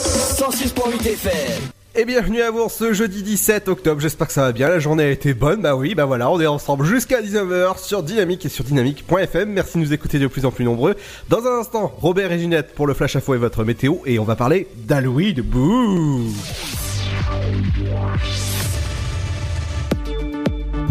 [0.00, 1.62] 106.8 FM.
[1.94, 5.02] Et bienvenue à vous ce jeudi 17 octobre, j'espère que ça va bien, la journée
[5.02, 8.48] a été bonne, bah oui, bah voilà, on est ensemble jusqu'à 19h sur Dynamique et
[8.48, 10.96] sur dynamique.fm, merci de nous écouter de plus en plus nombreux.
[11.28, 14.24] Dans un instant, Robert et Ginette pour le Flash Info et votre météo, et on
[14.24, 16.32] va parler d'Halloween, bouh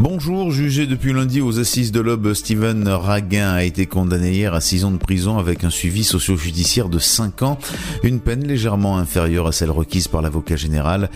[0.01, 4.61] Bonjour, jugé depuis lundi aux assises de l'Aube, Steven Raguin a été condamné hier à
[4.61, 7.59] 6 ans de prison avec un suivi socio-judiciaire de 5 ans,
[8.03, 11.09] une peine légèrement inférieure à celle requise par l'avocat général.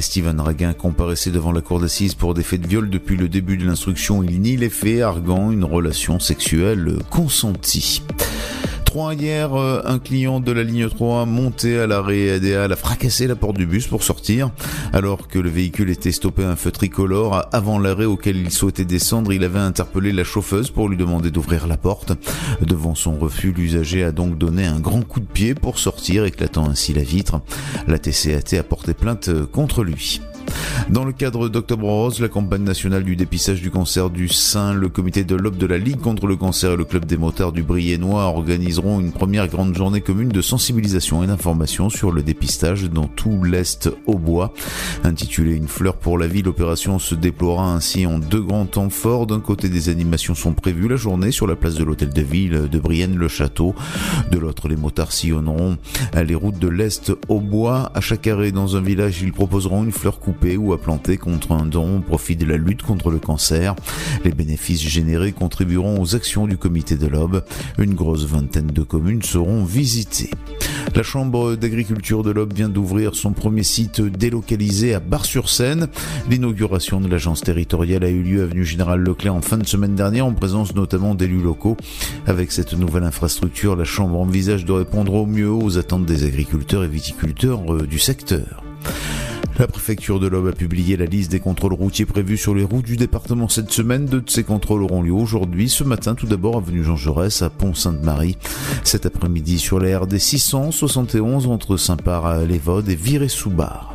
[0.00, 3.56] Steven Raguin comparaissait devant la cour d'assises pour des faits de viol depuis le début
[3.56, 4.24] de l'instruction.
[4.24, 8.02] Il nie les faits, arguant une relation sexuelle consentie.
[8.94, 13.26] 3 hier, euh, un client de la ligne 3 monté à l'arrêt ADA a fracassé
[13.26, 14.52] la porte du bus pour sortir.
[14.92, 18.84] Alors que le véhicule était stoppé à un feu tricolore, avant l'arrêt auquel il souhaitait
[18.84, 22.12] descendre, il avait interpellé la chauffeuse pour lui demander d'ouvrir la porte.
[22.60, 26.68] Devant son refus, l'usager a donc donné un grand coup de pied pour sortir, éclatant
[26.68, 27.40] ainsi la vitre.
[27.88, 30.20] La TCAT a porté plainte contre lui.
[30.90, 34.90] Dans le cadre d'Octobre Rose, la campagne nationale du dépistage du cancer du sein, le
[34.90, 37.62] comité de l'Aube de la Ligue contre le cancer et le club des motards du
[37.62, 43.06] Briennois organiseront une première grande journée commune de sensibilisation et d'information sur le dépistage dans
[43.06, 44.52] tout l'Est au bois.
[45.04, 49.26] Intitulée Une fleur pour la vie, l'opération se déploiera ainsi en deux grands temps forts.
[49.26, 52.68] D'un côté, des animations sont prévues la journée sur la place de l'hôtel de ville
[52.70, 53.74] de Brienne-le-Château.
[54.30, 55.78] De l'autre, les motards sillonneront
[56.14, 57.90] les routes de l'Est au bois.
[57.94, 61.52] À chaque arrêt dans un village, ils proposeront une fleur coupée ou à planter contre
[61.52, 63.74] un don au profit de la lutte contre le cancer.
[64.24, 67.44] Les bénéfices générés contribueront aux actions du comité de l'Aube.
[67.78, 70.30] Une grosse vingtaine de communes seront visitées.
[70.94, 75.88] La Chambre d'agriculture de l'Aube vient d'ouvrir son premier site délocalisé à Bar-sur-Seine.
[76.28, 80.26] L'inauguration de l'agence territoriale a eu lieu avenue Général Leclerc en fin de semaine dernière
[80.26, 81.76] en présence notamment d'élus locaux.
[82.26, 86.84] Avec cette nouvelle infrastructure, la Chambre envisage de répondre au mieux aux attentes des agriculteurs
[86.84, 88.62] et viticulteurs euh, du secteur.
[89.58, 92.84] La préfecture de l'Aube a publié la liste des contrôles routiers prévus sur les routes
[92.84, 94.06] du département cette semaine.
[94.06, 95.68] Deux de ces contrôles auront lieu aujourd'hui.
[95.68, 98.36] Ce matin, tout d'abord, avenue Jean Jaurès à Pont-Sainte-Marie.
[98.82, 103.94] Cet après-midi, sur la RD 671 entre Saint-Par-les-Vaudes et Viré-sous-Bar.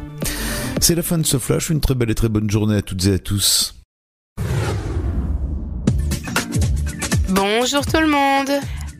[0.79, 1.69] C'est la fin de ce flash.
[1.69, 3.75] Une très belle et très bonne journée à toutes et à tous.
[7.27, 8.49] Bonjour tout le monde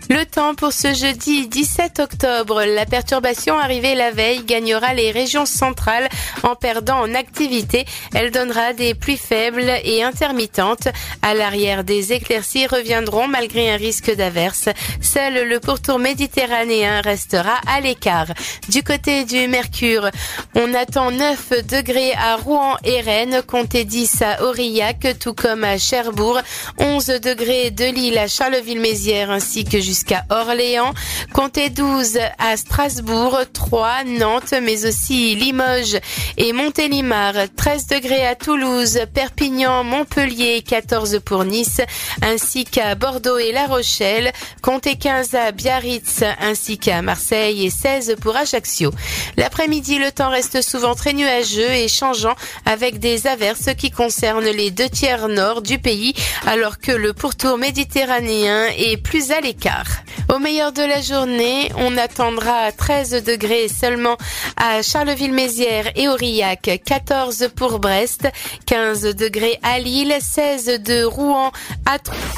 [0.09, 2.63] le temps pour ce jeudi 17 octobre.
[2.63, 6.09] La perturbation arrivée la veille gagnera les régions centrales
[6.41, 7.85] en perdant en activité.
[8.15, 10.87] Elle donnera des pluies faibles et intermittentes.
[11.21, 14.69] À l'arrière, des éclaircies reviendront malgré un risque d'averse.
[14.99, 18.27] Seul le pourtour méditerranéen restera à l'écart.
[18.69, 20.09] Du côté du Mercure,
[20.55, 25.77] on attend 9 degrés à Rouen et Rennes, comptez 10 à Aurillac, tout comme à
[25.77, 26.39] Cherbourg,
[26.79, 29.98] 11 degrés de Lille à Charleville-Mézières ainsi que jusqu'à
[30.29, 30.93] Orléans,
[31.33, 35.99] comptez 12 à Strasbourg, 3 Nantes, mais aussi Limoges
[36.37, 41.81] et Montélimar, 13 degrés à Toulouse, Perpignan, Montpellier, 14 pour Nice,
[42.21, 48.15] ainsi qu'à Bordeaux et La Rochelle, comptez 15 à Biarritz, ainsi qu'à Marseille et 16
[48.21, 48.91] pour Ajaccio.
[49.37, 52.35] L'après-midi, le temps reste souvent très nuageux et changeant
[52.65, 56.13] avec des averses qui concernent les deux tiers nord du pays,
[56.45, 59.88] alors que le pourtour méditerranéen est plus à l'écart.
[60.33, 64.17] Au meilleur de la journée, on attendra 13 degrés seulement
[64.57, 68.27] à Charleville-Mézières et Aurillac, 14 pour Brest,
[68.65, 71.51] 15 degrés à Lille, 16 de Rouen
[71.85, 71.97] à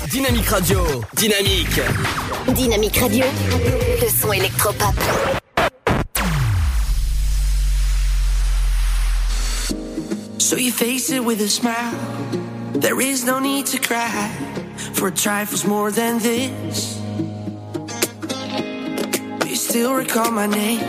[0.10, 0.80] Dynamique Radio.
[1.16, 1.80] Dynamique.
[2.50, 3.26] Dynamique Radio.
[4.02, 4.96] Le son électropop.
[10.38, 11.96] So you face it with a smile.
[12.74, 14.30] There is no need to cry
[14.94, 17.01] for trifles more than this.
[19.72, 20.82] Still recall my name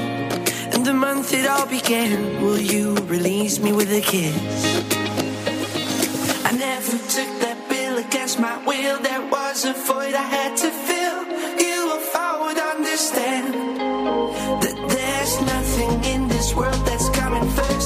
[0.74, 2.42] and the month it all began?
[2.42, 4.34] Will you release me with a kiss?
[6.44, 8.98] I never took that bill against my will.
[8.98, 11.18] There was a void I had to fill.
[11.64, 13.54] You, if I would understand
[14.64, 17.81] that there's nothing in this world that's coming first.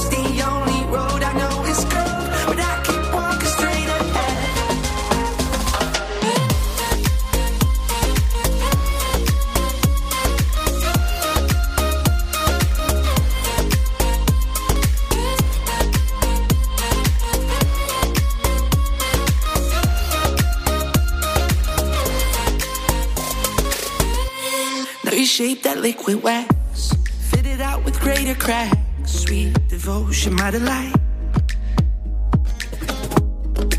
[25.37, 26.95] Shape that liquid wax.
[27.31, 28.75] Fitted out with greater cracks.
[29.05, 30.95] Sweet devotion, my delight.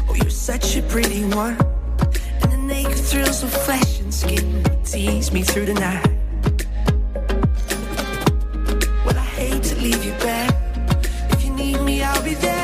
[0.07, 1.57] Oh, you're such a pretty one.
[2.44, 6.06] And the naked thrills of flesh and skin tease me through the night.
[9.04, 10.54] Well, I hate to leave you back.
[11.31, 12.56] If you need me, I'll be there.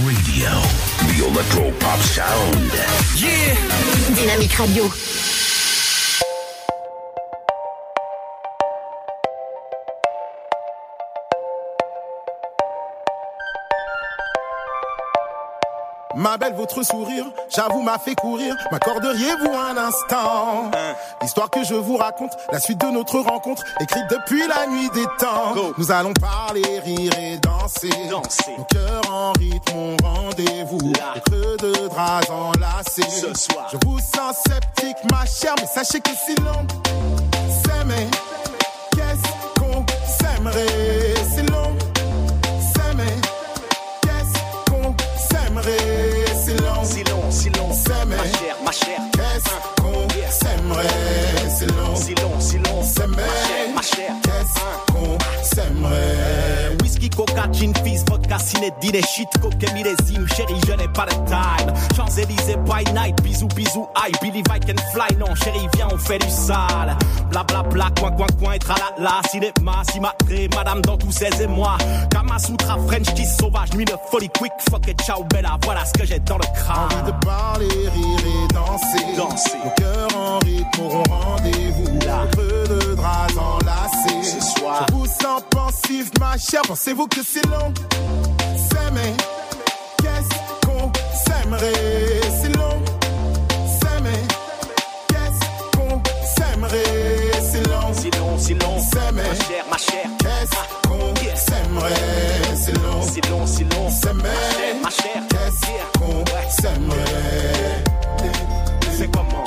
[0.00, 0.48] Radio.
[1.06, 2.72] The Electro Pop Sound.
[3.16, 3.54] Yeah
[4.16, 5.41] Dynamique Radio.
[16.22, 18.54] Ma belle, votre sourire, j'avoue, m'a fait courir.
[18.70, 20.70] M'accorderiez-vous un instant?
[21.20, 25.04] L'histoire que je vous raconte, la suite de notre rencontre, écrite depuis la nuit des
[25.18, 25.52] temps.
[25.76, 27.90] Nous allons parler, rire et danser.
[28.08, 30.92] Mon cœur en rythme, mon rendez-vous.
[31.26, 33.02] Creux de draps enlacés.
[33.02, 33.66] Ce soir.
[33.72, 36.64] Je vous sens sceptique, ma chère, mais sachez que si l'on
[37.64, 38.06] s'aimait,
[38.92, 41.01] qu'est-ce qu'on s'aimerait?
[48.72, 49.10] Ma chère, ma chère.
[49.12, 50.86] qu'est-ce qu'on s'aimerait?
[51.58, 54.31] Si l'on Si long, si long, s'aimait, ma chère.
[54.92, 60.88] Qu'on s'aimerait Whisky, coca, gin, fizz, vodka, ciné, dîner, shit, coke, millésime, chérie, je n'ai
[60.88, 61.72] pas de time.
[61.96, 66.18] Champs-Élysées, by night, bisous, bisous, aïe, believe I can fly, non, chérie, viens, on fait
[66.18, 66.96] du sale.
[67.30, 71.76] Bla bla bla, coin, coin, coin, tralala, cinéma, cimatré, madame dans tous ses émois.
[72.10, 76.06] Kamasutra, French kiss sauvage, nuit de folie, quick, fuck et ciao, bella, voilà ce que
[76.06, 77.06] j'ai dans le Envie crâne.
[77.06, 79.16] de parler, rire et danser.
[79.16, 79.50] Danser.
[79.64, 81.98] Mon cœur en rythme auront rendez-vous.
[82.06, 82.26] Là.
[82.32, 84.40] Creux de draps enlacés.
[84.42, 84.86] Ce soir.
[84.88, 86.62] Je vous sens pensif, ma chère.
[86.62, 87.72] Pensez-vous que c'est long?
[88.56, 89.12] S'aimer.
[90.02, 90.90] Qu'est-ce qu'on
[91.24, 92.20] s'aimerait?
[92.40, 92.82] Si l'on
[93.80, 94.26] s'aimait.
[95.08, 96.02] Qu'est-ce qu'on
[96.36, 97.32] s'aimerait?
[97.50, 99.22] Si l'on Si long, si long, s'aimait.
[99.22, 100.10] ma chère, ma chère.
[100.18, 102.56] Qu'est-ce qu'on s'aimerait?
[102.56, 104.74] Si l'on Si long, si long, s'aimait.
[104.82, 105.22] ma chère.
[105.30, 107.84] Qu'est-ce qu'on s'aimerait?
[108.96, 109.44] C'est comment?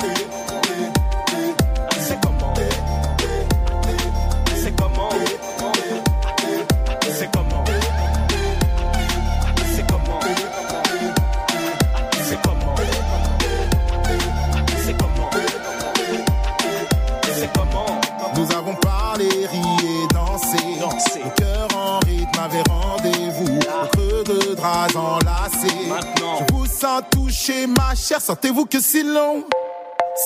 [24.66, 26.38] Maintenant.
[26.48, 28.20] Je vous sens toucher, ma chère.
[28.20, 29.44] Sentez-vous que si l'on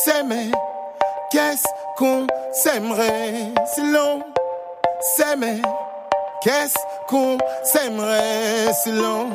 [0.05, 0.51] s'aimait,
[1.31, 1.67] qu'est-ce
[1.99, 3.53] qu'on s'aimerait?
[3.75, 4.23] Si l'on
[5.17, 5.61] s'aimait,
[6.43, 6.75] qu'est-ce
[7.07, 8.73] qu'on s'aimerait?
[8.83, 9.29] Si l'on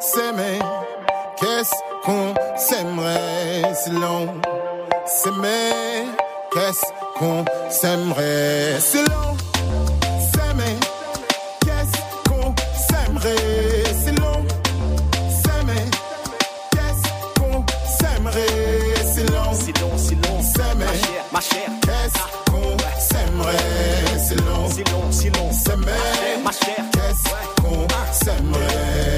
[0.00, 0.58] s'aimait,
[1.36, 3.74] qu'est-ce qu'on s'aimerait?
[3.74, 4.34] Si l'on
[5.06, 6.04] s'aimait,
[6.52, 6.84] qu'est-ce
[7.16, 8.80] qu'on s'aimerait?
[8.80, 9.36] Si l'on
[10.32, 10.78] s'aimait,
[11.64, 12.54] qu'est-ce qu'on
[12.88, 13.55] s'aimerait?
[21.36, 21.70] Ma chère.
[21.82, 25.52] Qu'est-ce qu'on s'aimerait C'est long, Si long, si long.
[25.52, 26.42] s'aimer.
[26.42, 29.15] Ma chère, Qu'est-ce qu'on s'aimerait?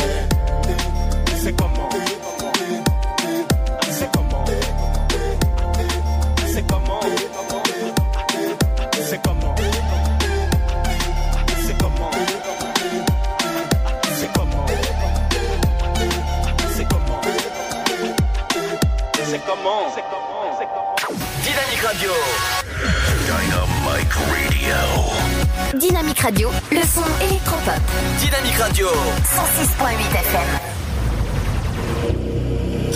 [25.78, 27.80] Dynamique Radio, le son électropop.
[28.20, 28.88] Dynamique Radio.
[28.88, 30.48] 106.8 FM.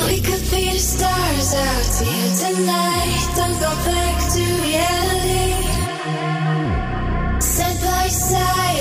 [0.08, 3.28] We could be the stars out here tonight.
[3.36, 5.54] Don't go back to reality.
[7.40, 8.71] Side by side,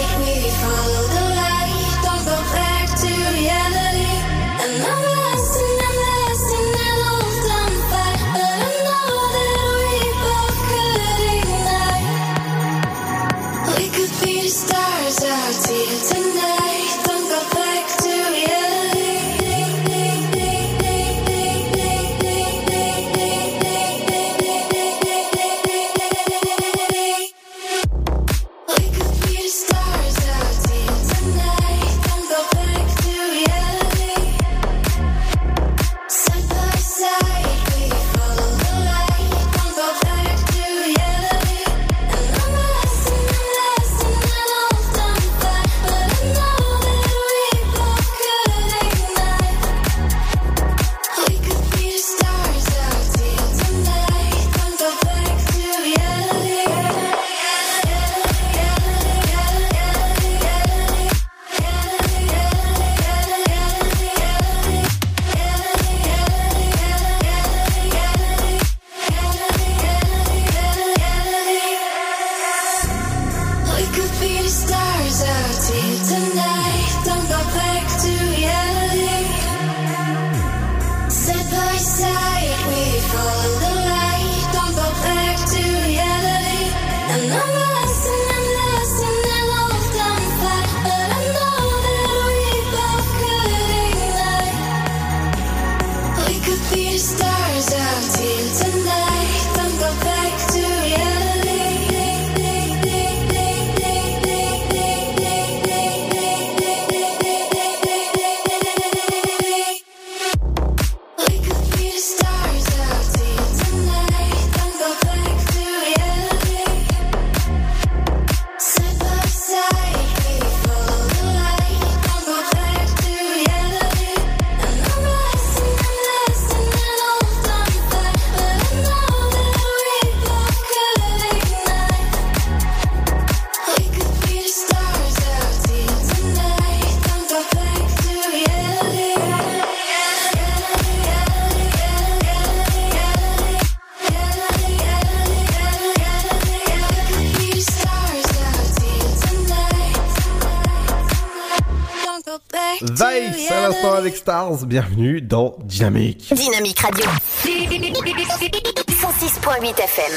[154.22, 156.32] Stars, bienvenue dans Dynamique.
[156.32, 157.06] Dynamique Radio.
[157.42, 160.14] 106.8 FM.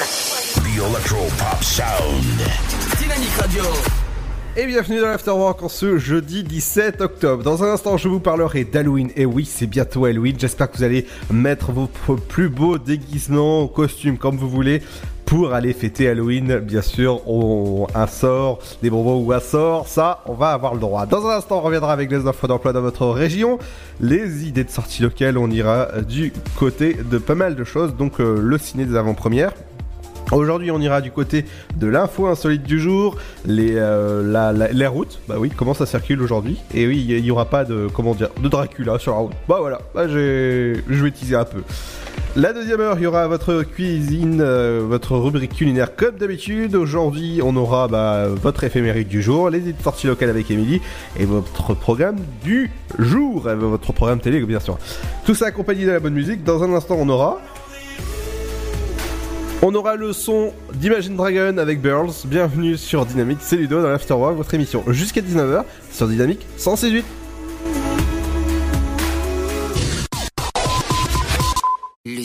[0.57, 2.23] The Electro Pop Sound.
[3.01, 3.63] Dynamique Radio.
[4.59, 7.43] Et bienvenue dans l'Afterwork en ce jeudi 17 octobre.
[7.43, 9.11] Dans un instant, je vous parlerai d'Halloween.
[9.17, 10.37] Et oui, c'est bientôt Halloween.
[10.39, 14.83] J'espère que vous allez mettre vos plus beaux déguisements, costumes, comme vous voulez,
[15.35, 16.61] pour aller fêter Halloween.
[16.61, 17.21] Bien sûr,
[17.93, 21.07] un sort, des bonbons ou un sort, ça, on va avoir le droit.
[21.07, 23.59] Dans un instant, on reviendra avec les offres d'emploi dans votre région,
[24.01, 25.37] les idées de sortie locales.
[25.37, 29.55] On ira du côté de pas mal de choses, donc euh, le ciné des avant-premières.
[30.35, 31.45] Aujourd'hui, on ira du côté
[31.77, 35.21] de l'info insolite du jour, les, euh, les routes.
[35.29, 36.61] Bah oui, comment ça circule aujourd'hui?
[36.75, 39.33] Et oui, il y aura pas de comment dire de Dracula sur la route.
[39.49, 41.63] Bah voilà, bah, je vais teaser un peu.
[42.37, 46.75] La deuxième heure, il y aura votre cuisine, euh, votre rubrique culinaire comme d'habitude.
[46.75, 50.81] Aujourd'hui, on aura bah, votre éphéméride du jour, les idées de sortie locales avec Émilie
[51.17, 54.79] et votre programme du jour, votre programme télé bien sûr.
[55.25, 56.43] Tout ça accompagné de la bonne musique.
[56.43, 57.41] Dans un instant, on aura
[59.67, 62.13] on aura le son d'Imagine Dragon avec Burls.
[62.27, 67.24] Bienvenue sur Dynamique, c'est Ludo dans l'Afterwork, votre émission jusqu'à 19h sur Dynamique 168.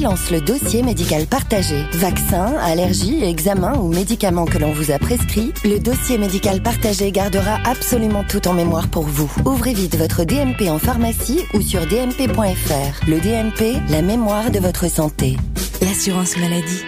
[0.00, 1.84] lance le dossier médical partagé.
[1.92, 7.58] Vaccins, allergies, examens ou médicaments que l'on vous a prescrits, le dossier médical partagé gardera
[7.66, 9.30] absolument tout en mémoire pour vous.
[9.44, 13.08] Ouvrez vite votre DMP en pharmacie ou sur dmp.fr.
[13.08, 15.36] Le DMP, la mémoire de votre santé.
[15.82, 16.82] L'assurance maladie.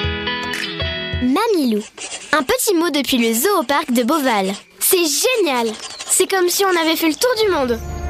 [1.22, 1.82] Mamilou.
[2.32, 4.52] Un petit mot depuis le zoo au parc de Beauval.
[4.78, 5.68] C'est génial
[6.06, 7.78] C'est comme si on avait fait le tour du monde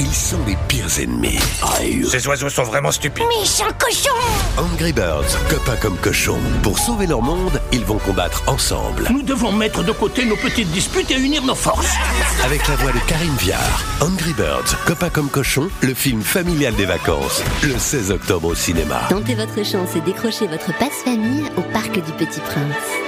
[0.00, 1.38] Ils sont les pires ennemis.
[1.76, 2.04] Aïe.
[2.08, 3.24] Ces oiseaux sont vraiment stupides.
[3.40, 4.14] Méchant cochon
[4.56, 6.38] Angry Birds, copains comme cochons.
[6.62, 9.08] Pour sauver leur monde, ils vont combattre ensemble.
[9.10, 11.96] Nous devons mettre de côté nos petites disputes et unir nos forces.
[12.44, 13.84] Avec la voix de Karine Viard.
[14.00, 17.42] Angry Birds, copains comme cochons, le film familial des vacances.
[17.62, 19.00] Le 16 octobre au cinéma.
[19.08, 23.07] Tentez votre chance et décrochez votre passe-famille au Parc du Petit Prince.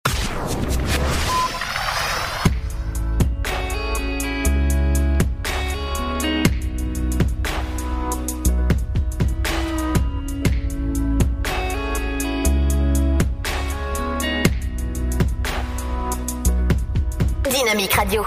[17.89, 18.23] Radio.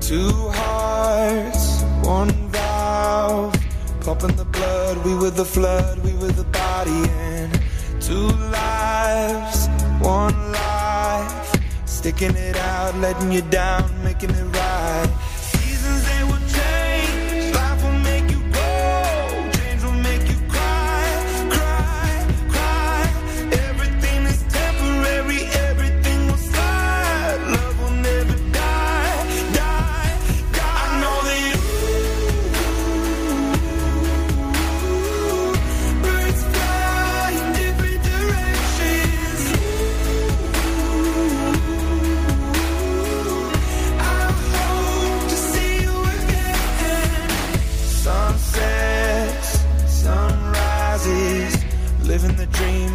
[0.00, 3.54] Two hearts, one valve.
[4.00, 7.08] Pumping the blood, we were the flood, we were the body.
[7.10, 7.52] And
[8.00, 9.68] two lives,
[10.00, 11.54] one life.
[11.84, 15.29] Sticking it out, letting you down, making it right.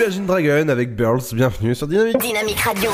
[0.00, 2.16] Imagine Dragon avec Burls, bienvenue sur Dynamique.
[2.16, 2.90] Dynamique Radio.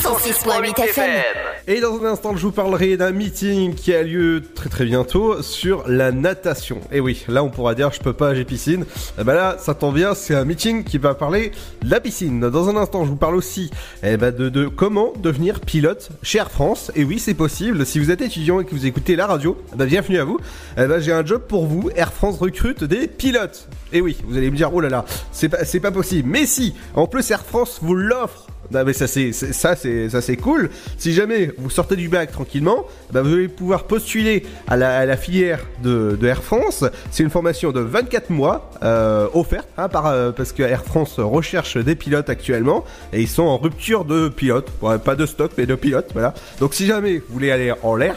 [0.00, 1.45] 106.8 FM.
[1.68, 5.42] Et dans un instant, je vous parlerai d'un meeting qui a lieu très très bientôt
[5.42, 6.80] sur la natation.
[6.92, 8.84] Et oui, là on pourra dire je peux pas, j'ai piscine.
[9.20, 11.50] Et ben là, ça tombe bien, c'est un meeting qui va parler
[11.82, 12.38] de la piscine.
[12.38, 13.72] Dans un instant, je vous parle aussi
[14.04, 16.92] eh ben, de, comment devenir pilote chez Air France.
[16.94, 17.84] Et oui, c'est possible.
[17.84, 20.38] Si vous êtes étudiant et que vous écoutez la radio, eh ben, bienvenue à vous.
[20.78, 21.90] Eh j'ai un job pour vous.
[21.96, 23.68] Air France recrute des pilotes.
[23.92, 26.28] Et oui, vous allez me dire, oh là là, c'est pas, c'est pas possible.
[26.30, 28.46] Mais si, en plus Air France vous l'offre.
[28.70, 30.70] Mais ça c'est ça c'est ça c'est cool.
[30.98, 35.60] Si jamais vous sortez du bac tranquillement, bah, vous allez pouvoir postuler à la, filière
[35.82, 36.84] de, Air France.
[37.10, 41.18] C'est une formation de 24 mois euh, offerte hein, par euh, parce que Air France
[41.18, 44.70] recherche des pilotes actuellement et ils sont en rupture de pilotes.
[45.04, 46.12] Pas de stock mais de pilotes.
[46.60, 48.16] Donc si jamais vous voulez aller en l'air,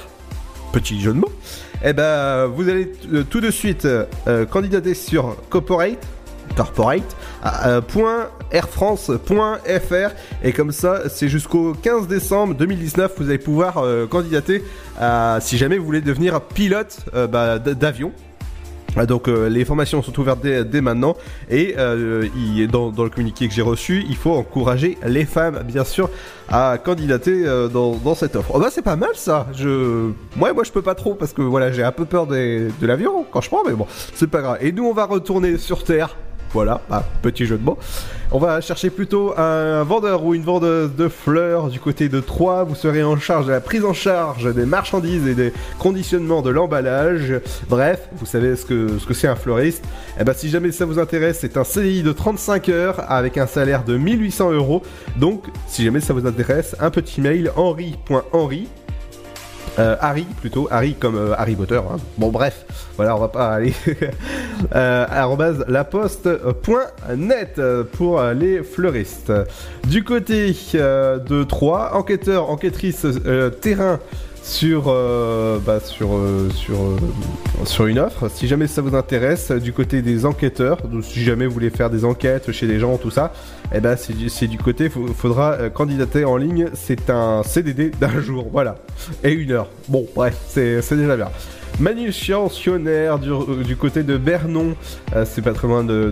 [0.71, 1.31] petit jeu de mots,
[1.83, 3.87] eh ben vous allez euh, tout de suite
[4.49, 6.05] candidater sur Corporate
[6.59, 7.15] corporate
[7.65, 7.79] euh,
[8.51, 10.09] airfrance.fr
[10.43, 14.61] et comme ça c'est jusqu'au 15 décembre 2019 vous allez pouvoir euh, candidater
[15.39, 18.11] si jamais vous voulez devenir pilote euh, bah, d'avion
[19.07, 21.15] Donc les formations sont ouvertes dès, maintenant
[21.49, 21.75] et
[22.67, 26.09] dans, le communiqué que j'ai reçu, il faut encourager les femmes bien sûr
[26.49, 28.51] à candidater dans, dans cette offre.
[28.53, 29.47] Oh bah c'est pas mal ça.
[29.55, 32.67] Je, moi moi je peux pas trop parce que voilà j'ai un peu peur des-
[32.81, 34.57] de l'avion quand je prends, mais bon c'est pas grave.
[34.59, 36.17] Et nous on va retourner sur Terre.
[36.51, 36.81] Voilà,
[37.21, 37.77] petit jeu de mots.
[38.31, 42.63] On va chercher plutôt un vendeur ou une vendeuse de fleurs du côté de Troyes.
[42.63, 46.49] Vous serez en charge de la prise en charge des marchandises et des conditionnements de
[46.49, 47.33] l'emballage.
[47.69, 49.83] Bref, vous savez ce que ce que c'est un fleuriste.
[50.19, 53.47] Et ben si jamais ça vous intéresse, c'est un CDI de 35 heures avec un
[53.47, 54.83] salaire de 1800 euros.
[55.17, 58.67] Donc, si jamais ça vous intéresse, un petit mail henri.henri
[59.77, 61.77] euh, Harry plutôt, Harry comme euh, Harry Potter.
[61.77, 61.97] hein.
[62.17, 63.73] Bon bref, voilà, on va pas aller
[64.75, 65.05] euh,
[65.67, 67.61] laposte.net
[67.93, 69.31] pour euh, les fleuristes.
[69.87, 73.99] Du côté de Troyes, enquêteur, enquêtrice euh, terrain
[74.49, 76.97] sur euh, bah, sur euh, sur euh,
[77.65, 78.29] sur une offre.
[78.33, 82.03] Si jamais ça vous intéresse, du côté des enquêteurs, si jamais vous voulez faire des
[82.03, 83.31] enquêtes chez des gens, tout ça,
[83.73, 86.69] eh ben c'est du, du côté, faut- faudra euh, candidater en ligne.
[86.73, 88.77] C'est un CDD d'un jour, voilà,
[89.23, 89.67] et une heure.
[89.87, 91.29] Bon, bref, c'est déjà bien.
[91.79, 93.31] Manutentionnaire du,
[93.65, 94.75] du côté de Bernon,
[95.25, 96.11] c'est pas très loin de,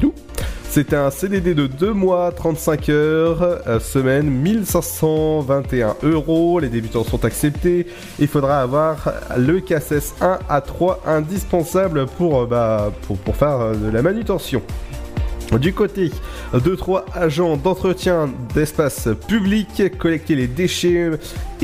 [0.00, 0.14] Doubs.
[0.74, 6.58] C'est un CDD de 2 mois, 35 heures, euh, semaine, 1521 euros.
[6.58, 7.86] Les débutants sont acceptés.
[8.18, 13.60] Il faudra avoir le KSS 1 à 3 indispensable pour, euh, bah, pour, pour faire
[13.60, 14.62] euh, de la manutention.
[15.60, 16.10] Du côté
[16.52, 21.10] de trois agents d'entretien d'espace public, collecter les déchets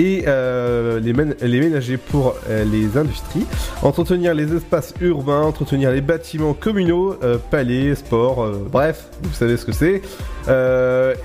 [0.00, 1.12] et euh, les,
[1.46, 3.44] les ménager pour euh, les industries,
[3.82, 9.66] entretenir les espaces urbains, entretenir les bâtiments communaux, euh, palais, sports, bref, vous savez ce
[9.66, 10.00] que c'est.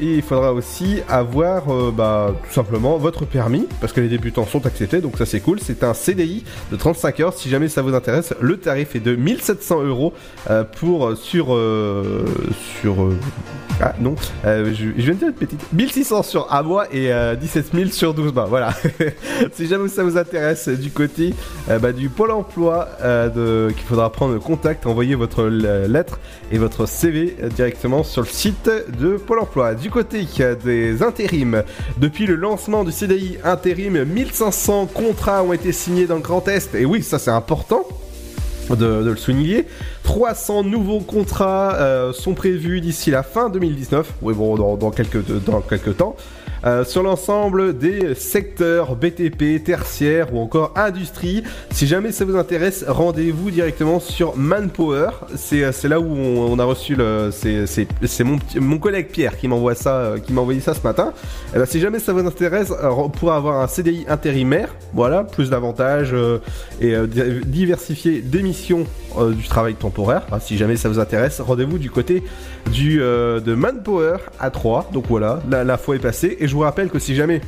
[0.01, 4.65] Et il faudra aussi avoir bah, tout simplement votre permis, parce que les débutants sont
[4.65, 5.59] acceptés, donc ça c'est cool.
[5.61, 8.33] C'est un CDI de 35 heures, si jamais ça vous intéresse.
[8.41, 10.13] Le tarif est de 1700 euros
[10.77, 11.57] pour sur
[12.81, 13.09] sur
[13.81, 17.71] ah non, je, je viens de dire une petite 1600 sur mois et euh, 17
[17.73, 18.45] 000 sur 12 mois.
[18.45, 18.64] Voilà.
[19.53, 21.33] si jamais ça vous intéresse du côté
[21.69, 26.19] euh, bah, du pôle emploi euh, qu'il faudra prendre contact, envoyer votre l- lettre
[26.51, 29.75] et votre CV euh, directement sur le site de Pôle emploi.
[29.75, 31.63] Du côté euh, des intérims,
[31.97, 36.75] depuis le lancement du CDI intérim, 1500 contrats ont été signés dans le Grand Est.
[36.75, 37.85] Et oui, ça c'est important
[38.69, 39.65] de, le souligner.
[40.03, 44.13] 300 nouveaux contrats euh, sont prévus d'ici la fin 2019.
[44.21, 46.15] Oui, bon, dans quelques temps.
[46.65, 51.43] Euh, sur l'ensemble des secteurs BTP, tertiaire ou encore industrie.
[51.69, 55.09] Si jamais ça vous intéresse, rendez-vous directement sur Manpower.
[55.35, 57.29] C'est euh, là où on, on a reçu le.
[57.31, 61.13] C'est mon, collègue Pierre qui m'envoie ça, euh, qui m'a envoyé ça ce matin.
[61.53, 65.51] Eh ben, si jamais ça vous intéresse, euh, pour avoir un CDI intérimaire, voilà, plus
[65.51, 66.15] d'avantages
[66.81, 68.85] et di- diversifier des missions
[69.19, 70.23] du travail temporaire.
[70.41, 72.23] Si jamais ça vous intéresse, rendez-vous du côté
[72.67, 74.89] de Manpower à 3.
[74.91, 76.37] Donc voilà, la, la fois est passée.
[76.39, 77.41] Et je vous rappelle que si jamais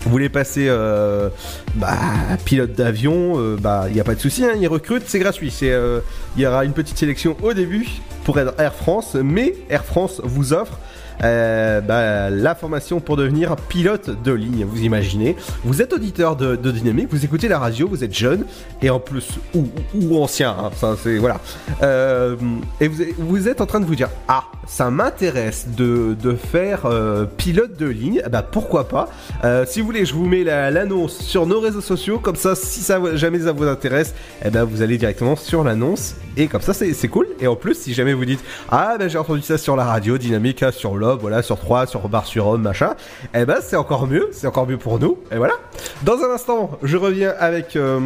[0.00, 1.28] vous voulez passer euh,
[1.76, 1.96] bah,
[2.44, 5.54] pilote d'avion, euh, bah il n'y a pas de souci, hein, ils recrutent, c'est gratuit.
[5.62, 6.00] Euh,
[6.36, 7.86] il y aura une petite sélection au début
[8.24, 10.76] pour être Air France, mais Air France vous offre
[11.24, 14.64] euh, bah, la formation pour devenir pilote de ligne.
[14.68, 18.44] Vous imaginez, vous êtes auditeur de, de Dynamique, vous écoutez la radio, vous êtes jeune
[18.80, 21.40] et en plus ou, ancien, hein, ça voilà.
[21.82, 22.36] Euh,
[22.80, 27.76] et vous, êtes- en train de vous dire ah ça m'intéresse de, faire euh, pilote
[27.76, 29.08] de ligne, bah pourquoi pas.
[29.44, 32.54] Euh, si vous voulez, je vous mets la- l'annonce sur nos réseaux sociaux, comme ça
[32.54, 36.62] si ça jamais ça vous intéresse, eh ben vous allez directement sur l'annonce et comme
[36.62, 37.26] ça c'est cool.
[37.40, 40.16] Et en plus si jamais vous dites ah ben j'ai entendu ça sur la radio
[40.18, 42.94] dynamique, sur Voilà sur 3, sur Bar sur Homme, machin,
[43.34, 45.18] eh ben c'est encore mieux, c'est encore mieux pour nous.
[45.30, 45.54] Et voilà.
[46.02, 48.00] Dans un instant, je reviens avec euh,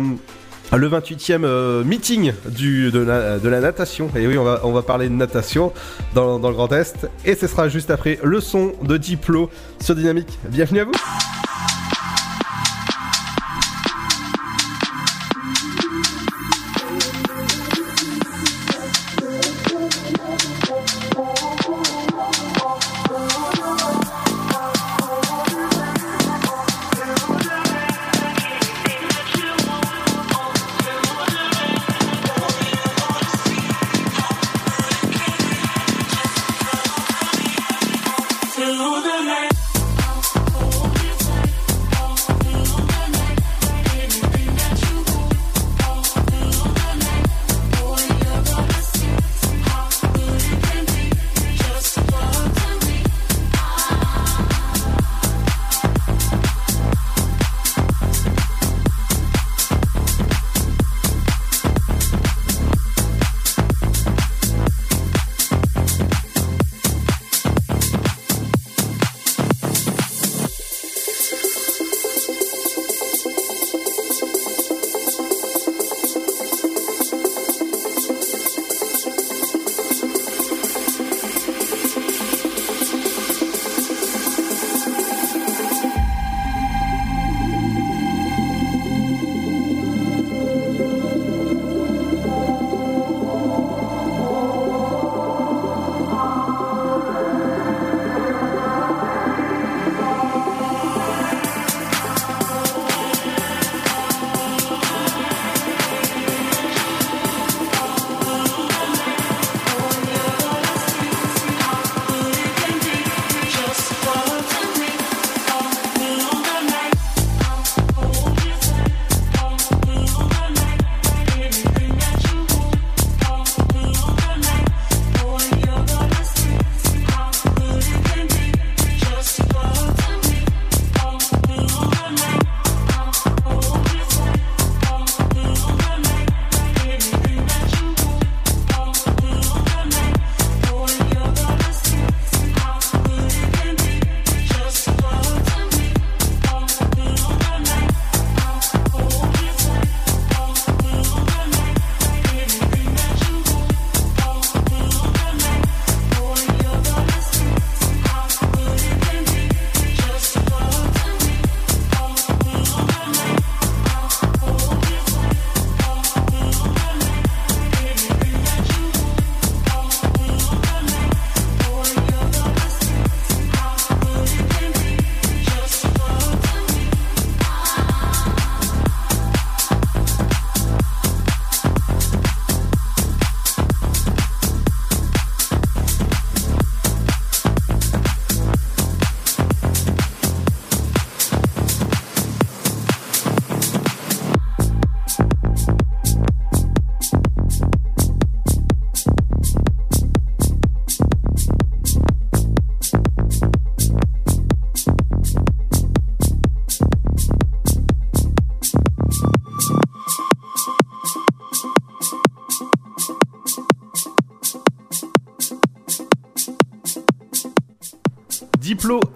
[0.75, 2.99] le 28e euh, meeting de,
[3.49, 4.11] la, natation.
[4.17, 5.73] Et oui, on va, on va parler de natation
[6.15, 7.09] dans, dans le Grand Est.
[7.25, 10.39] Et ce sera juste après le son de Diplo sur Dynamique.
[10.49, 11.46] Bienvenue à vous.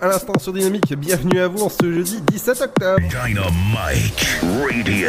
[0.00, 0.94] À l'instant sur Dynamique.
[0.96, 3.00] Bienvenue à vous en ce jeudi 17 octobre.
[3.00, 5.08] Dynamite Radio.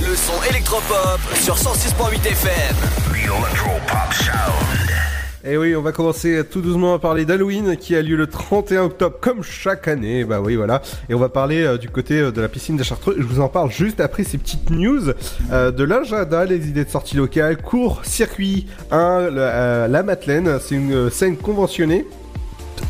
[0.00, 2.76] Le son électropop sur 106.8 FM.
[3.12, 4.90] The Electropop Sound.
[5.42, 8.26] Et Eh oui, on va commencer tout doucement à parler d'Halloween qui a lieu le
[8.26, 10.22] 31 octobre comme chaque année.
[10.24, 10.82] Bah oui, voilà.
[11.08, 13.16] Et on va parler euh, du côté euh, de la piscine de Chartreux.
[13.18, 15.12] Je vous en parle juste après ces petites news
[15.50, 20.58] euh, de l'agenda, les idées de sortie locale, cours, circuit 1, le- euh, la Madeleine.
[20.62, 22.04] C'est une euh, scène conventionnée.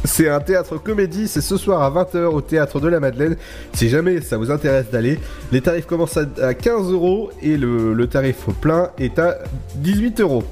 [0.05, 3.37] C'est un théâtre comédie, c'est ce soir à 20h au théâtre de la Madeleine.
[3.75, 5.19] Si jamais ça vous intéresse d'aller,
[5.53, 9.39] les tarifs commencent à, à 15 euros et le, tarif plein est à
[9.77, 10.43] 18 euros.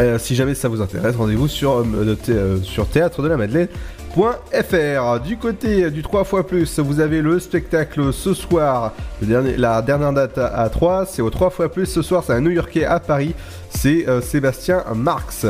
[0.00, 5.20] Euh, si jamais ça vous intéresse, rendez-vous sur, euh, euh, sur théâtre de la Madeleine.fr.
[5.24, 8.92] Du côté du 3 fois plus, vous avez le spectacle ce soir.
[9.26, 11.86] La dernière date à, à 3, c'est au 3 fois plus.
[11.86, 13.34] Ce soir, c'est un New Yorkais à Paris.
[13.70, 15.46] C'est Sébastien Marx.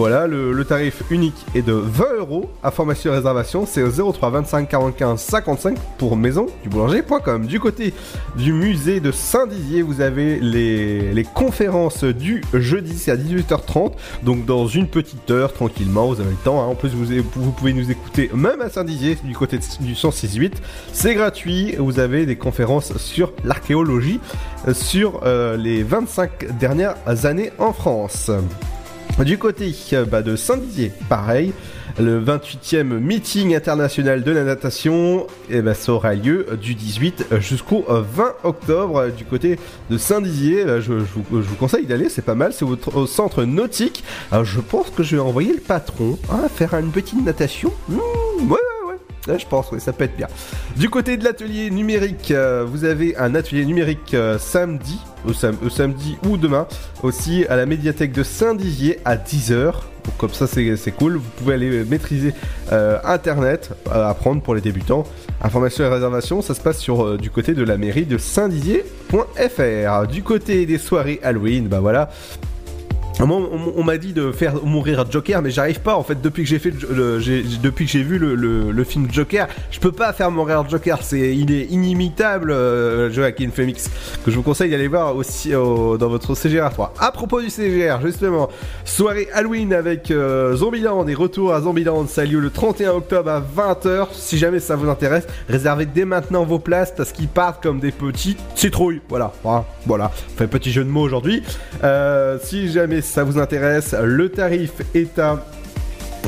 [0.00, 2.50] Voilà, le, tarif unique est de 20 euros.
[2.62, 7.44] Information et réservation, c'est au 03 25 45 55 pour maison du boulanger.com.
[7.44, 7.92] Du côté
[8.34, 13.92] du musée de Saint-Dizier, vous avez les, conférences du jeudi, c'est à 18h30.
[14.22, 16.62] Donc dans une petite heure, tranquillement, vous avez le temps.
[16.62, 16.68] hein.
[16.68, 20.52] En plus, vous, pouvez nous écouter même à Saint-Dizier, du côté du 106.8.
[20.94, 21.74] C'est gratuit.
[21.78, 24.18] Vous avez des conférences sur l'archéologie,
[24.66, 28.30] euh, sur euh, les 25 dernières années en France.
[29.18, 31.52] Du côté euh, bah, de Saint-Dizier, pareil,
[31.98, 37.84] le 28e meeting international de la natation, eh ben, ça aura lieu du 18 jusqu'au
[37.88, 39.58] euh, 20 octobre euh, du côté
[39.90, 40.64] de Saint-Dizier.
[40.64, 44.04] Euh, Je, vous, conseille d'aller, c'est pas mal, c'est au, centre nautique.
[44.32, 47.72] Je pense que je vais envoyer le patron hein, faire une petite natation.
[47.88, 48.54] Mmh,
[49.26, 50.28] je pense, oui, ça peut être bien.
[50.76, 54.98] Du côté de l'atelier numérique, euh, vous avez un atelier numérique euh, samedi,
[55.70, 56.66] samedi ou demain,
[57.02, 59.72] aussi à la médiathèque de Saint-Dizier à 10h.
[60.04, 62.32] Donc comme ça c'est cool, vous pouvez aller maîtriser
[62.72, 65.04] euh, Internet, apprendre pour les débutants.
[65.42, 70.06] Information et réservation, ça se passe sur du côté de la mairie de Saint-Dizier.fr.
[70.08, 72.10] Du côté des soirées Halloween, bah voilà,
[73.22, 76.20] on, m'a dit de faire mourir Joker, mais j'arrive pas en fait.
[76.20, 76.58] Depuis que j'ai
[78.02, 80.98] vu le, film Joker, je peux pas faire mourir Joker.
[81.02, 83.90] C'est, il est inimitable, euh, Joaquin Phoenix,
[84.24, 86.94] que je vous conseille d'aller voir aussi au- dans votre CGR à 3.
[86.98, 88.48] À propos du CGR, justement,
[88.84, 93.30] soirée Halloween avec euh, Zombieland et retour à Zombieland, ça a lieu le 31 octobre
[93.30, 94.08] à 20h.
[94.12, 97.92] Si jamais ça vous intéresse, réservez dès maintenant vos places parce qu'ils partent comme des
[97.92, 99.00] petits citrouilles.
[99.08, 100.10] Voilà, voilà, voilà.
[100.36, 101.42] Fait petit jeu de mots aujourd'hui.
[101.84, 104.70] Euh, si jamais ça vous intéresse, le tarif
[105.18, 105.44] à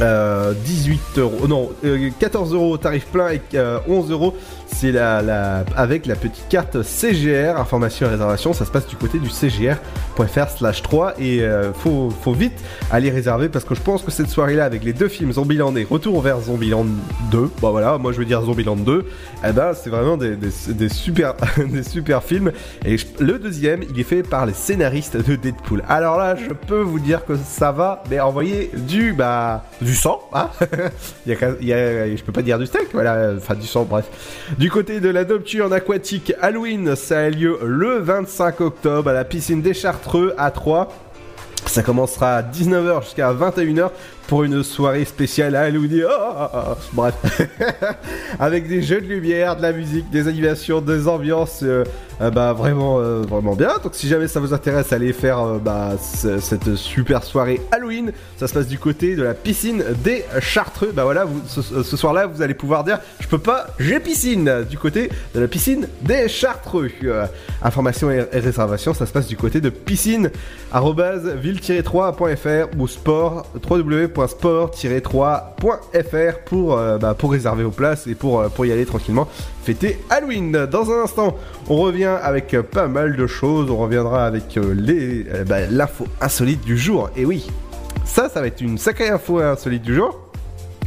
[0.01, 4.35] euh, 18 euros, non, euh, 14 euros au tarif plein et euh, 11 euros
[4.75, 8.97] c'est la, la, avec la petite carte CGR, information et réservation, ça se passe du
[8.97, 12.59] côté du cgr.fr slash 3 et euh, faut, faut vite
[12.91, 15.75] aller réserver parce que je pense que cette soirée là avec les deux films Zombieland
[15.77, 16.87] et Retour vers Zombieland
[17.31, 19.07] 2, bah voilà, moi je veux dire Zombieland 2,
[19.45, 20.37] eh ben c'est vraiment des,
[20.89, 21.35] super,
[21.71, 22.53] des super films
[22.85, 25.85] et le deuxième il est fait par les scénaristes de Deadpool.
[25.89, 30.29] Alors là je peux vous dire que ça va, mais envoyer du, bah, du sang,
[30.33, 30.51] hein
[31.27, 34.07] il y a, je peux pas dire du steak, voilà, enfin du sang, bref.
[34.59, 39.25] Du côté de la nocturne aquatique Halloween, ça a lieu le 25 octobre à la
[39.25, 40.93] piscine des Chartreux à 3.
[41.67, 43.91] Ça commencera à 19h jusqu'à 21h
[44.27, 46.05] pour une soirée spéciale Halloween.
[46.09, 47.15] Ah, ah, ah, bref.
[48.39, 51.61] Avec des jeux de lumière, de la musique, des animations, des ambiances.
[51.63, 51.85] euh,
[52.21, 53.71] euh, bah vraiment, euh, vraiment bien.
[53.83, 58.13] Donc si jamais ça vous intéresse, allez faire euh, bah, ce- cette super soirée Halloween.
[58.37, 60.93] Ça se passe du côté de la piscine des Chartreux.
[60.95, 64.65] Bah voilà, vous, ce, ce soir-là, vous allez pouvoir dire, je peux pas, j'ai piscine.
[64.71, 66.91] Du côté de la piscine des Chartreux.
[67.63, 70.31] Information et, et réservation, ça se passe du côté de piscine
[70.73, 73.47] ville-3.fr ou sport
[74.15, 79.29] www.sport-3.fr pour, euh, bah, pour réserver vos places et pour, euh, pour y aller tranquillement
[79.63, 80.67] fêter Halloween.
[80.67, 81.37] Dans un instant,
[81.69, 83.71] on revient avec euh, pas mal de choses.
[83.71, 87.11] On reviendra avec les bah, l'info insolite du jour.
[87.17, 87.49] Et oui,
[88.05, 90.19] ça, ça va être une sacrée info insolite du jour.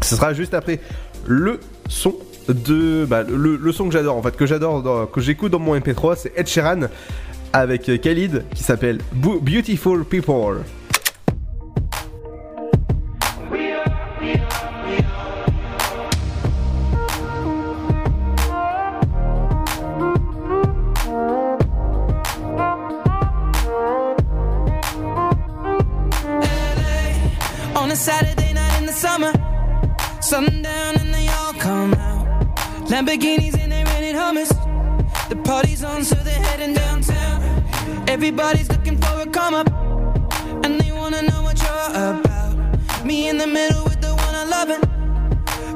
[0.02, 0.80] Ce sera juste après
[1.26, 1.60] le
[1.90, 2.16] son
[2.48, 3.24] de bah,
[3.74, 6.82] son que j'adore en fait que j'adore que j'écoute dans mon MP3 c'est Ed Sheeran
[7.54, 10.58] avec Khalid qui s'appelle Beautiful People.
[27.96, 29.32] A Saturday night in the summer.
[30.22, 32.26] Sundown and they all come out.
[32.92, 34.52] Lamborghinis and they rented hummus.
[35.30, 37.38] The party's on, so they're heading downtown.
[38.16, 39.70] Everybody's looking for a come up,
[40.66, 43.06] and they wanna know what you're about.
[43.06, 44.82] Me in the middle with the one I love it.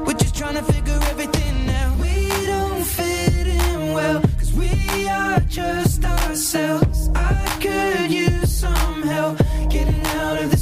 [0.06, 1.92] We're just trying to figure everything out.
[2.04, 2.14] We
[2.52, 4.70] don't fit in well, cause we
[5.08, 7.08] are just ourselves.
[7.14, 9.38] I could use some help
[9.70, 10.59] getting out of this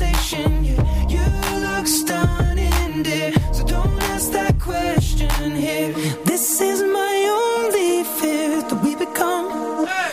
[0.00, 0.64] conversation.
[0.64, 1.24] You
[1.60, 3.32] look stunning, dear.
[3.52, 5.92] So don't ask that question here.
[6.24, 10.09] This is my only fear that we become beautiful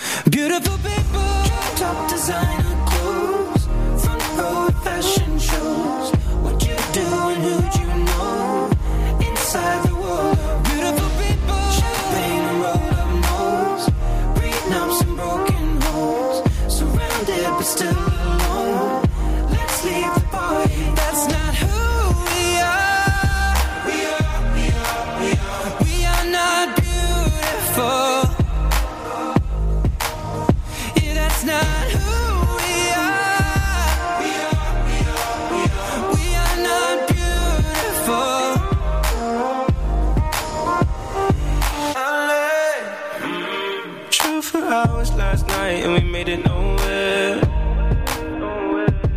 [45.98, 47.42] we made it nowhere.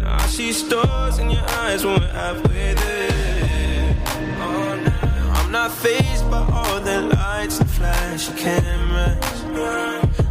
[0.01, 3.97] Now I see stars in your eyes when we're halfway there.
[4.41, 5.33] Oh.
[5.37, 9.41] I'm not phased by all the lights and flashy cameras.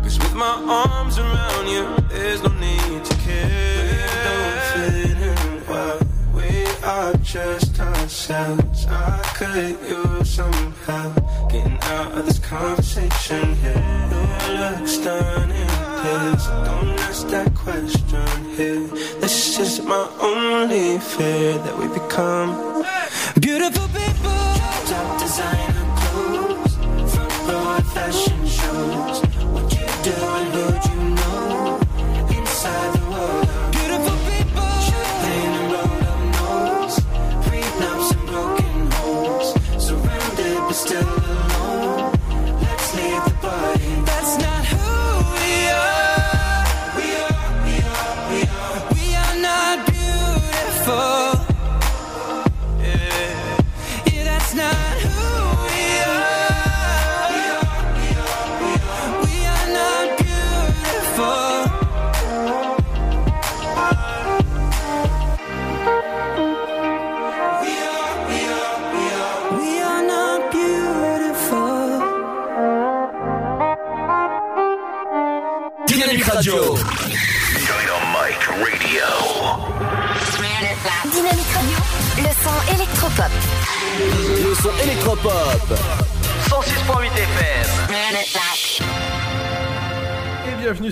[0.03, 3.85] Cause with my arms around you, there's no need to care.
[3.85, 3.97] We
[4.27, 5.99] don't fit in well.
[6.33, 8.85] We are just ourselves.
[8.87, 13.83] I could use some help getting out of this conversation here.
[14.47, 15.58] You look stunning,
[16.09, 16.47] please.
[16.47, 18.87] Don't ask that question here.
[19.21, 22.68] This is my only fear that we become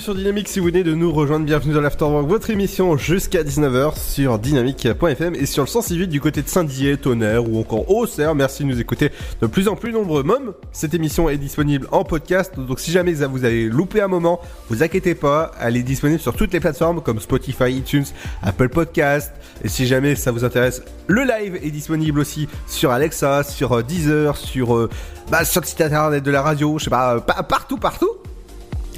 [0.08, 3.94] sur Dynamique si vous venez de nous rejoindre, bienvenue dans l'Afterwork, votre émission jusqu'à 19h
[3.98, 8.34] sur dynamique.fm et sur le 168 du côté de Saint-Dié, Tonnerre ou encore Auxerre.
[8.34, 9.10] Merci de nous écouter
[9.42, 10.22] de plus en plus nombreux.
[10.22, 14.40] Mom, cette émission est disponible en podcast, donc si jamais vous avez loupé un moment,
[14.70, 18.06] vous inquiétez pas, elle est disponible sur toutes les plateformes comme Spotify, iTunes,
[18.42, 19.32] Apple Podcast.
[19.62, 23.82] Et si jamais ça vous intéresse, le live est disponible aussi sur Alexa, sur euh,
[23.82, 24.88] Deezer, sur, euh,
[25.30, 28.08] bah, sur le site internet de la radio, je sais pas, euh, pa- partout, partout.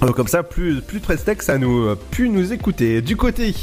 [0.01, 3.03] Comme ça, plus, plus de prestex à nous, euh, pu nous écouter.
[3.03, 3.55] Du côté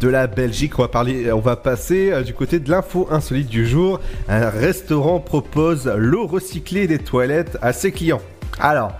[0.00, 3.48] de la Belgique, on va parler, on va passer euh, du côté de l'info insolite
[3.48, 3.98] du jour.
[4.28, 8.22] Un restaurant propose l'eau recyclée des toilettes à ses clients.
[8.60, 8.92] Alors,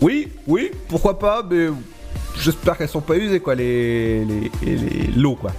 [0.00, 1.66] oui, oui, pourquoi pas, mais
[2.38, 5.52] j'espère qu'elles sont pas usées quoi, les, les, les l'eau quoi.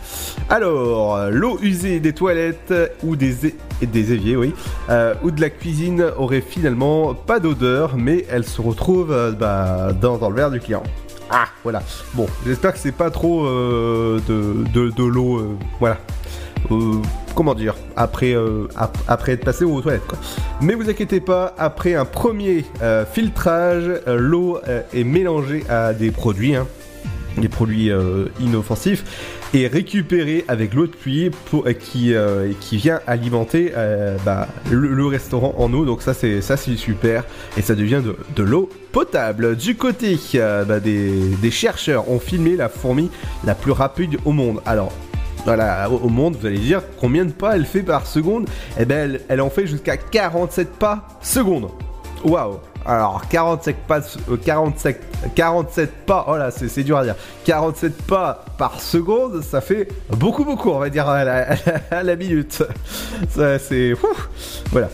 [0.49, 4.53] Alors, l'eau usée des toilettes ou des, des éviers, oui,
[4.89, 9.93] euh, ou de la cuisine aurait finalement pas d'odeur, mais elle se retrouve euh, bah,
[9.93, 10.83] dans, dans le verre du client.
[11.29, 11.81] Ah, voilà.
[12.13, 15.97] Bon, j'espère que c'est pas trop euh, de, de, de l'eau, voilà.
[16.71, 17.01] Euh,
[17.35, 20.17] comment dire après, euh, ap- après être passé aux toilettes quoi.
[20.61, 24.59] Mais vous inquiétez pas, après un premier euh, filtrage, l'eau
[24.93, 26.67] est mélangée à des produits, hein,
[27.37, 27.91] des produits
[28.39, 29.03] inoffensifs,
[29.55, 32.13] et récupérée avec l'eau de pluie pour, qui,
[32.71, 33.71] vient alimenter
[34.25, 35.85] bah, le, restaurant en eau.
[35.85, 37.23] Donc ça c'est ça c'est super
[37.57, 38.01] et ça devient
[38.35, 39.55] de, l'eau potable.
[39.55, 43.09] Du côté bah, des chercheurs ont filmé la fourmi
[43.45, 44.61] la plus rapide au monde.
[44.65, 44.91] Alors
[45.45, 48.47] voilà, au monde, vous allez dire combien de pas elle fait par seconde
[48.79, 51.69] Eh ben, elle, en fait jusqu'à 47 pas seconde.
[52.23, 55.01] Waouh Alors, 47 pas, euh, 47,
[55.35, 57.15] 47 pas, oh là, c'est dur à dire.
[57.43, 61.47] 47 pas par seconde, ça fait beaucoup, beaucoup, on va dire, à la,
[61.91, 62.63] à la minute.
[63.29, 63.93] Ça, c'est...
[64.71, 64.89] Voilà.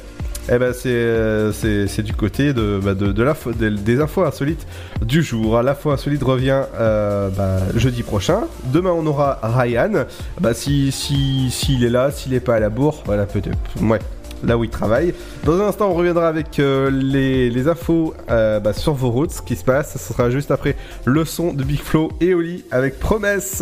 [0.52, 4.66] Eh ben c'est euh, c'est c'est du côté de bah, de, de- des infos insolites
[5.06, 5.62] du jour.
[5.62, 8.42] L'info insolite revient euh, bah, jeudi prochain.
[8.74, 10.06] Demain on aura Ryan.
[10.42, 13.58] Bah si si s'il est là, s'il est pas à la bourre, voilà peut-être.
[13.82, 14.00] Ouais.
[14.44, 15.14] là où il travaille.
[15.44, 19.56] Dans un instant, on reviendra avec euh, les, infos bah, sur vos routes, ce qui
[19.56, 19.98] se passe.
[19.98, 20.76] Ce sera juste après
[21.06, 23.62] le son de Big Flo et Oli avec Promesse.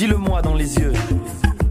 [0.00, 0.94] Dis-le-moi dans les yeux.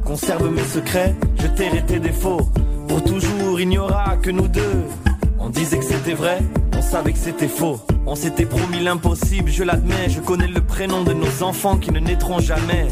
[0.05, 2.47] Conserve mes secrets, je tairai tes défauts.
[2.87, 4.83] Pour toujours, il n'y aura que nous deux.
[5.39, 6.37] On disait que c'était vrai,
[6.77, 7.79] on savait que c'était faux.
[8.05, 10.09] On s'était promis l'impossible, je l'admets.
[10.09, 12.87] Je connais le prénom de nos enfants qui ne naîtront jamais.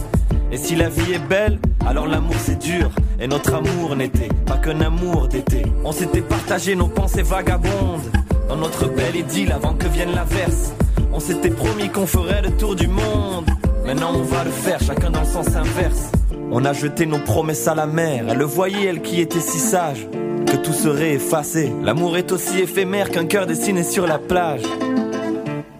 [0.51, 2.89] Et si la vie est belle, alors l'amour c'est dur.
[3.19, 5.61] Et notre amour n'était pas qu'un amour d'été.
[5.83, 8.09] On s'était partagé nos pensées vagabondes.
[8.49, 10.71] Dans notre belle idylle avant que vienne l'averse.
[11.13, 13.45] On s'était promis qu'on ferait le tour du monde.
[13.87, 16.11] Maintenant on va le faire, chacun dans le sens inverse.
[16.51, 18.25] On a jeté nos promesses à la mer.
[18.27, 20.09] Elle le voyait, elle qui était si sage,
[20.45, 21.71] que tout serait effacé.
[21.81, 24.63] L'amour est aussi éphémère qu'un cœur dessiné sur la plage.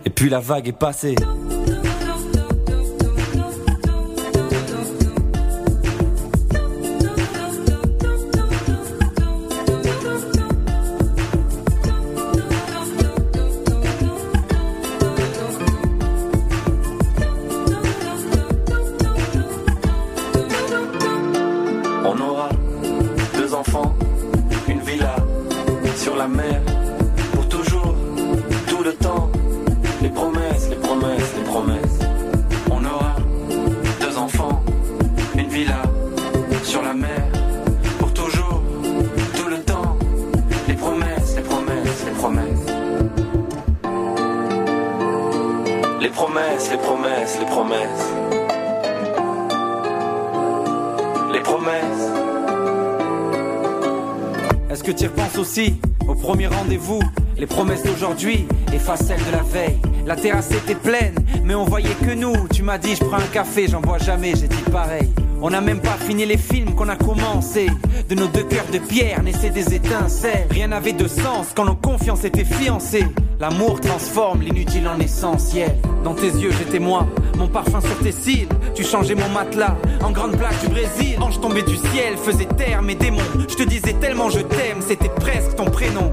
[0.05, 1.16] Et puis la vague est passée.
[63.16, 65.10] Un café, j'en bois jamais, j'ai dit pareil.
[65.41, 67.68] On n'a même pas fini les films qu'on a commencé.
[68.10, 70.47] De nos deux cœurs de pierre naissaient des étincelles.
[70.49, 73.05] Rien n'avait de sens quand nos confiances étaient fiancées.
[73.39, 75.76] L'amour transforme l'inutile en essentiel.
[76.03, 77.05] Dans tes yeux, j'étais moi,
[77.38, 78.47] mon parfum sur tes cils.
[78.74, 81.18] Tu changeais mon matelas en grande plaque du Brésil.
[81.22, 83.22] Ange tombé du ciel, faisait taire mes démons.
[83.47, 86.12] Je te disais tellement je t'aime, c'était presque ton prénom.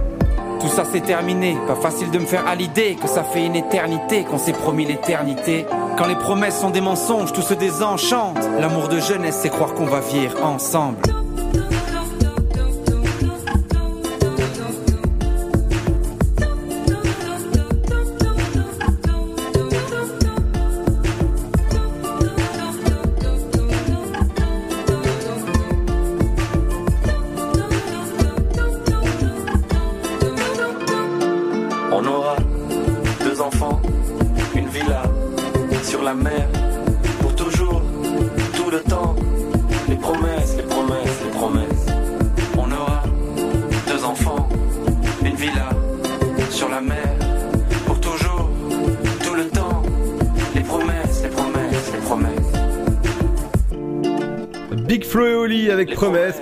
[0.61, 3.57] Tout ça c'est terminé, pas facile de me faire à l'idée que ça fait une
[3.57, 5.67] éternité qu'on s'est promis l'éternité.
[5.97, 8.39] Quand les promesses sont des mensonges, tout se désenchante.
[8.59, 11.14] L'amour de jeunesse, c'est croire qu'on va vivre ensemble.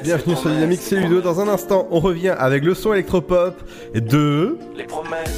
[0.03, 1.21] Bienvenue sur Dynamique, c'est Ludo.
[1.21, 3.55] Dans un instant, on revient avec le son électropop
[3.95, 4.59] de...
[4.77, 5.31] Les promesses.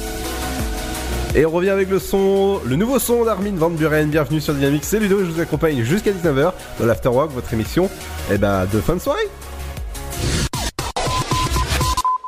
[1.35, 4.09] Et on revient avec le son, le nouveau son d'Armin Van Buren.
[4.09, 5.19] Bienvenue sur Dynamique, c'est Ludo.
[5.19, 7.89] Je vous accompagne jusqu'à 19h dans l'Afterwork, votre émission
[8.31, 9.27] eh ben, de fin de soirée.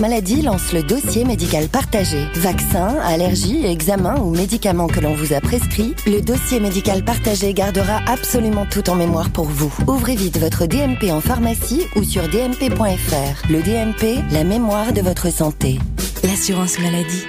[0.00, 2.26] maladie lance le dossier médical partagé.
[2.34, 8.00] Vaccins, allergies, examens ou médicaments que l'on vous a prescrits, le dossier médical partagé gardera
[8.06, 9.72] absolument tout en mémoire pour vous.
[9.86, 13.50] Ouvrez vite votre DMP en pharmacie ou sur dmp.fr.
[13.50, 15.78] Le DMP, la mémoire de votre santé.
[16.24, 17.24] L'assurance maladie.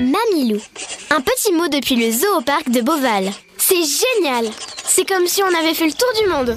[0.00, 0.60] Mamilou.
[1.10, 3.30] Un petit mot depuis le zoo au parc de Beauval.
[3.58, 4.46] C'est génial
[4.84, 6.56] C'est comme si on avait fait le tour du monde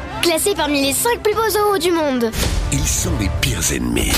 [0.21, 2.31] Classé parmi les 5 plus beaux zoos du monde
[2.73, 4.11] ils sont les pires ennemis.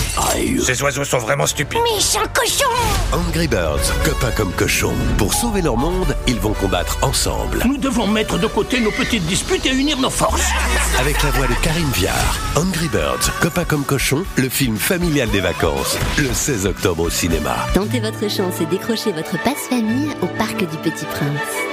[0.61, 1.79] Ces oiseaux sont vraiment stupides.
[1.95, 2.69] Méchant cochon
[3.11, 4.93] Angry Birds, copains comme cochons.
[5.17, 7.63] Pour sauver leur monde, ils vont combattre ensemble.
[7.65, 10.51] Nous devons mettre de côté nos petites disputes et unir nos forces.
[10.99, 15.41] Avec la voix de Karine Viard, Angry Birds, copains comme cochons, le film familial des
[15.41, 15.97] vacances.
[16.19, 17.55] Le 16 octobre au cinéma.
[17.73, 21.72] Tentez votre chance et décrochez votre passe-famille au Parc du Petit Prince.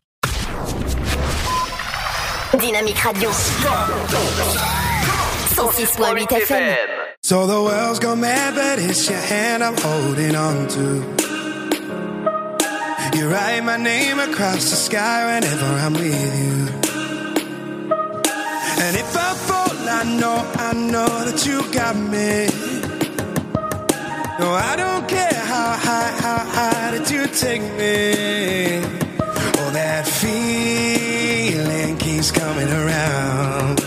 [2.57, 3.29] Dynamique Radio.
[5.55, 6.75] 106.8 FM.
[7.23, 11.03] So the world's gone mad, but it's your hand I'm holding on to.
[13.17, 16.67] You write my name across the sky whenever I'm with you.
[18.83, 22.47] And if I fall, I know, I know that you got me.
[24.39, 28.81] No, I don't care how high, how high that you take me.
[29.59, 31.90] Oh, that feeling
[32.21, 33.79] keeps coming around.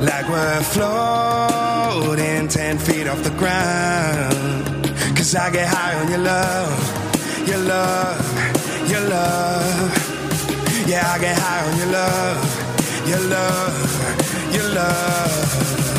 [0.00, 4.86] Like we're floating 10 feet off the ground.
[5.16, 10.86] Cause I get high on your love, your love, your love.
[10.86, 15.89] Yeah, I get high on your love, your love, your love.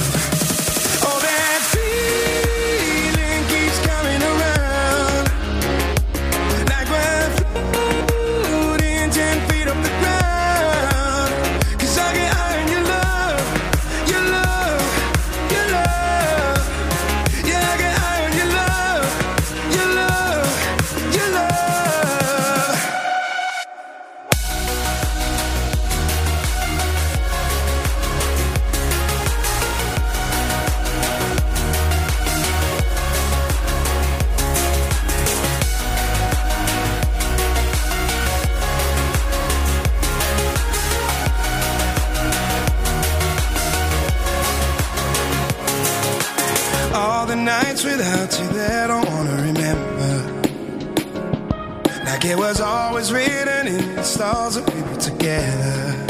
[52.21, 56.05] Like it was always written in the stars that we together.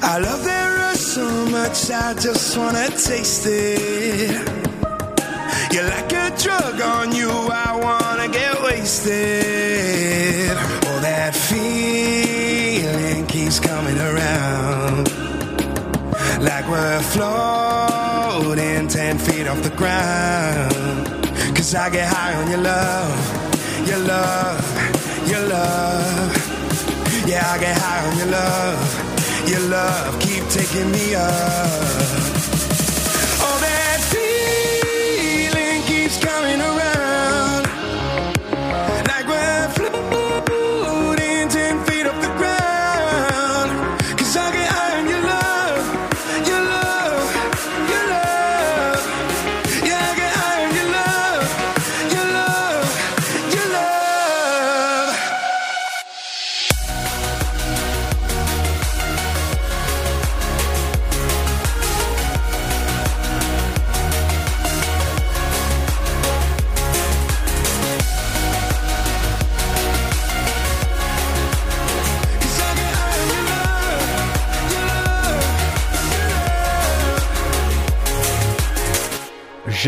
[0.00, 4.30] I love that rush so much, I just wanna taste it.
[5.70, 9.12] You're like a drug on you, I wanna get wasted.
[10.88, 15.10] Oh, that feeling keeps coming around.
[16.42, 21.04] Like we're floating 10 feet off the ground.
[21.54, 23.43] Cause I get high on your love,
[23.86, 26.32] your love, your love.
[27.26, 30.20] Yeah, I get high on your love, your love.
[30.20, 31.30] Keep taking me up.
[33.46, 37.13] Oh, that feeling keeps coming around.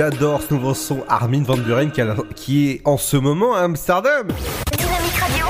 [0.01, 1.91] J'adore ce nouveau son Armin Van Buren
[2.35, 4.29] qui, est en ce moment à Amsterdam.
[4.77, 5.47] Dynamique Radio.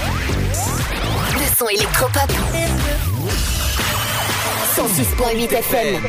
[1.34, 2.30] Le son électropop.
[4.76, 6.02] 106.8 FM.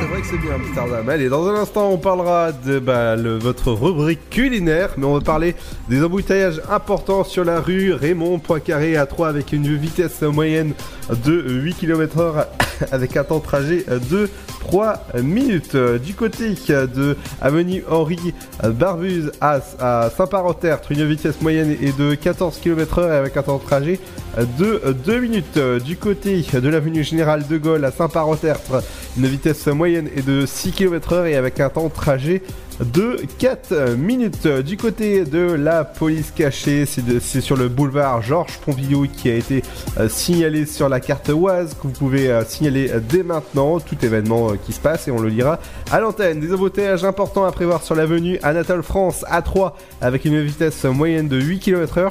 [0.00, 1.08] C'est vrai que c'est bien Amsterdam.
[1.10, 5.20] Allez, dans un instant, on parlera de bah, le- votre rubrique culinaire, mais on va
[5.20, 5.54] parler
[5.90, 10.72] des embouteillages importants sur la rue Raymond Poincaré à 3 avec une vitesse moyenne
[11.24, 12.46] de 8 km/h
[12.92, 14.30] avec un temps de trajet de
[14.70, 15.76] 3 minutes.
[15.76, 19.58] Du côté de avenue Henri Barbuse à,
[20.16, 23.98] Saint-Parent-Tertre, une vitesse moyenne est de 14 km/h avec un temps de trajet
[24.58, 25.58] de 2 minutes.
[25.84, 28.84] Du côté de l'avenue Général de Gaulle à Saint-Parent-Tertre,
[29.18, 32.40] une vitesse moyenne est de 6 km/h et avec un temps de trajet
[32.80, 34.46] de 4 minutes.
[34.46, 39.62] Du côté de la police cachée, c'est sur le boulevard Georges Pompidou qui a été
[39.98, 43.96] euh, signalé sur la carte Oise que vous pouvez euh, signaler euh, dès maintenant tout
[44.04, 45.58] événement qui se passe et on le lira
[45.90, 46.40] à l'antenne.
[46.40, 51.40] Des embouteillages importants à prévoir sur l'avenue Anatole France A3 avec une vitesse moyenne de
[51.40, 52.10] 8 km/h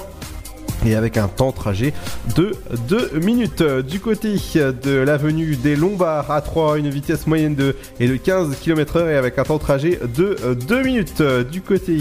[0.86, 1.94] et avec un temps de trajet
[2.36, 2.52] de
[2.88, 3.64] 2 minutes.
[3.64, 8.56] Du côté de l'avenue des Lombards à 3, une vitesse moyenne de, et de 15
[8.62, 11.22] km/h et avec un temps de trajet de 2 minutes.
[11.52, 11.98] Du côté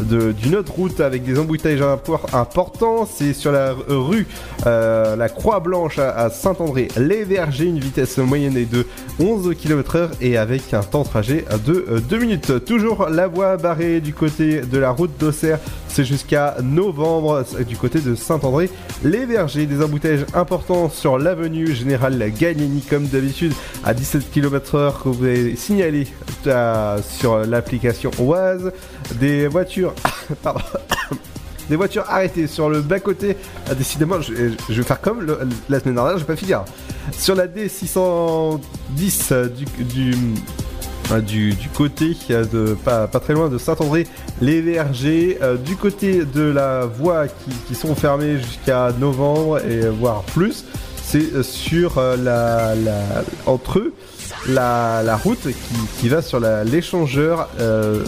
[0.00, 4.26] d'une autre route avec des embouteillages impor- importants, c'est sur la rue
[4.66, 8.86] euh, la Croix Blanche à, à Saint-André-les Vergers, une vitesse moyenne de
[9.20, 12.64] 11 km/h et avec un temps de trajet de 2 minutes.
[12.64, 15.58] Toujours la voie barrée du côté de la route d'Auxerre,
[16.04, 18.70] jusqu'à novembre du côté de Saint-André.
[19.04, 23.52] Les Vergers, des embouteillages importants sur l'avenue Général Gallieni comme d'habitude
[23.84, 26.06] à 17 km/h que vous avez signalé
[26.46, 28.72] euh, sur l'application Oise.
[29.20, 29.94] Des voitures,
[30.42, 30.60] pardon,
[31.70, 33.36] des voitures arrêtées sur le bas-côté.
[33.70, 35.38] Ah, décidément, je, vais faire comme le-
[35.68, 36.64] la semaine dernière, je vais pas finir.
[37.12, 38.60] Sur la D610
[39.32, 40.14] euh, du, du,
[41.16, 44.06] du, côté de pas, très loin de Saint-André,
[44.40, 49.90] les Vergers, euh, du côté de la voie qui, sont fermées jusqu'à novembre et euh,
[49.90, 50.64] voire plus,
[51.02, 53.94] c'est euh, sur la, la entre eux
[54.46, 55.48] la, route
[55.98, 58.02] qui, va sur l'échangeur euh,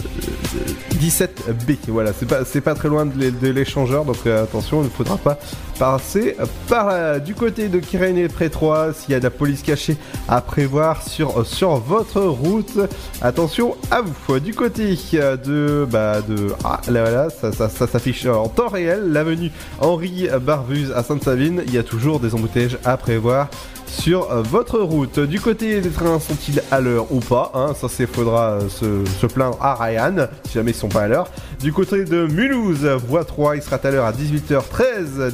[0.95, 1.77] 17B.
[1.87, 2.11] Voilà,
[2.45, 5.37] c'est pas, très loin de, l'é- de l'échangeur, donc euh, attention, il ne faudra pas
[5.79, 6.35] passer
[6.67, 7.19] par là.
[7.19, 11.43] Du côté de Kyrénées Prétrois, s'il y a de la police cachée à prévoir sur,
[11.79, 12.79] votre route,
[13.21, 14.39] attention à vous.
[14.39, 15.87] Du côté euh, de.
[15.89, 19.11] Bah, de ah, là, voilà, ça s'affiche en temps réel.
[19.11, 23.49] L'avenue Henri Barbuse à Sainte-Savine, il y a toujours des embouteillages à prévoir
[23.91, 25.19] sur euh, votre route.
[25.19, 27.73] Du côté des trains, sont-ils à l'heure ou pas hein?
[27.79, 31.27] Ça, c'est faudra euh, se, plaindre à Ryan, si jamais ils sont pas à l'heure.
[31.59, 35.31] Du côté de Mulhouse, voie 3, il sera à l'heure à 18h13,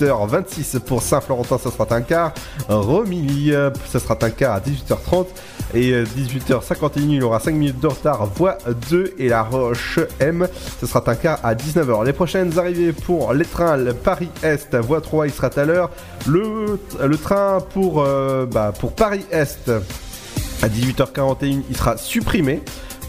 [0.00, 2.32] 18h26 pour Saint-Florentin, ça sera un quart.
[2.68, 5.26] Romilly, euh, ça sera un quart à 18h30.
[5.74, 8.56] Et euh, 18h51, il aura 5 minutes de retard, voie
[8.90, 10.48] 2 et la Roche M,
[10.80, 12.04] ce sera un quart à 19h.
[12.06, 15.90] Les prochaines arrivées pour les trains, Paris-Est, voie 3, il sera à l'heure.
[16.26, 19.70] Le, le train pour, euh, bah, pour Paris-Est,
[20.62, 22.62] à 18h41, il sera supprimé.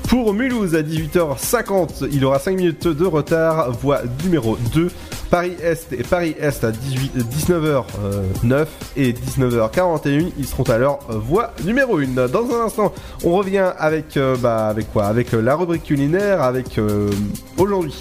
[0.10, 4.90] Pour Mulhouse à 18h50, il aura 5 minutes de retard, voie numéro 2.
[5.30, 8.66] Paris-Est et Paris-Est à 18, 19h09
[8.98, 12.28] et 19h41, ils seront à l'heure euh, voie numéro 1.
[12.28, 15.06] Dans un instant, on revient avec, euh, bah, avec quoi?
[15.06, 17.10] Avec euh, la rubrique culinaire, avec euh,
[17.58, 17.94] aujourd'hui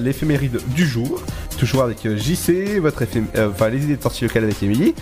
[0.00, 1.22] l'éphéméride du jour,
[1.58, 3.02] toujours avec euh, JC, votre
[3.36, 4.94] euh, enfin les idées de sortie locale avec Émilie.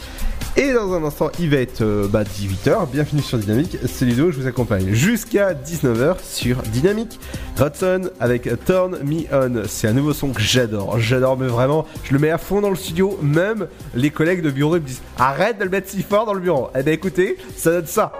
[0.56, 2.90] Et dans un instant, il va être euh, bah, 18h.
[2.92, 3.76] Bienvenue sur Dynamique.
[3.86, 7.20] C'est Ludo, je vous accompagne jusqu'à 19h sur Dynamique.
[7.60, 9.62] Hudson avec Turn Me On.
[9.68, 10.98] C'est un nouveau son que j'adore.
[11.10, 13.18] J'adore, vraiment, je le mets à fond dans le studio.
[13.20, 16.40] Même les collègues de bureau me disent Arrête de le mettre si fort dans le
[16.40, 16.68] bureau.
[16.78, 18.12] Eh ben écoutez, ça donne ça.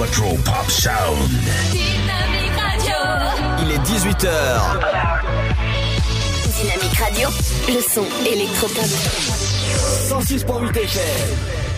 [0.00, 1.30] Electro Pop Sound.
[1.72, 2.94] Dynamique Radio.
[3.60, 4.28] Il est 18h.
[6.56, 7.28] Dynamique Radio.
[7.68, 8.86] Le son électropop.
[10.08, 11.69] 106.8 FM.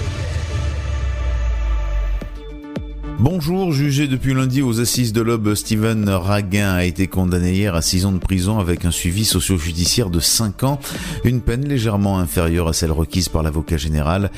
[3.22, 7.80] Bonjour, jugé depuis lundi aux assises de l'Aube, Steven Raguin a été condamné hier à
[7.80, 10.80] 6 ans de prison avec un suivi socio-judiciaire de 5 ans,
[11.22, 14.32] une peine légèrement inférieure à celle requise par l'avocat général.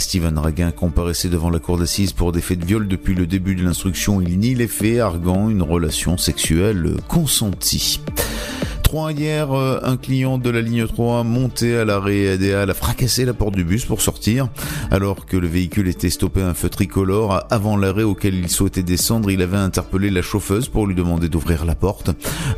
[0.00, 3.54] Steven Raguin comparaissait devant la cour d'assises pour des faits de viol depuis le début
[3.54, 4.20] de l'instruction.
[4.20, 8.00] Il nie les faits, arguant une relation sexuelle consentie.
[8.94, 13.24] 3 hier, euh, un client de la ligne 3 monté à l'arrêt ADA a fracassé
[13.24, 14.48] la porte du bus pour sortir.
[14.92, 18.84] Alors que le véhicule était stoppé à un feu tricolore, avant l'arrêt auquel il souhaitait
[18.84, 22.10] descendre, il avait interpellé la chauffeuse pour lui demander d'ouvrir la porte.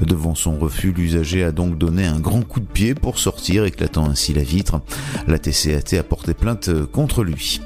[0.03, 4.05] Devant son refus, l'usager a donc donné un grand coup de pied pour sortir, éclatant
[4.05, 4.83] ainsi la vitre.
[5.27, 7.63] La TCAT a porté plainte contre lui.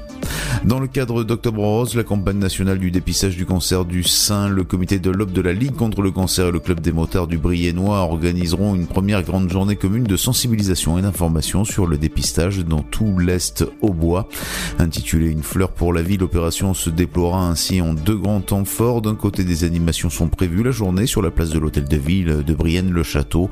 [0.63, 4.63] Dans le cadre d'Octobre Rose, la campagne nationale du dépistage du cancer du sein, le
[4.63, 7.39] comité de l'Aube de la Ligue contre le cancer et le club des motards du
[7.39, 12.83] Briennois organiseront une première grande journée commune de sensibilisation et d'information sur le dépistage dans
[12.83, 14.29] tout l'Est au bois.
[14.77, 19.01] Intitulée Une fleur pour la vie, l'opération se déploiera ainsi en deux grands temps forts.
[19.01, 22.43] D'un côté, des animations sont prévues la journée sur la place de l'hôtel de ville
[22.45, 23.49] de Brienne-le-Château.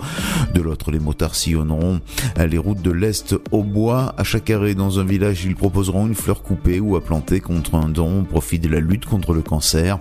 [0.53, 2.01] De l'autre, les motards sillonneront
[2.37, 4.13] les routes de l'Est au bois.
[4.17, 7.75] À chaque arrêt dans un village, ils proposeront une fleur coupée ou à planter contre
[7.75, 9.97] un don au profit de la lutte contre le cancer.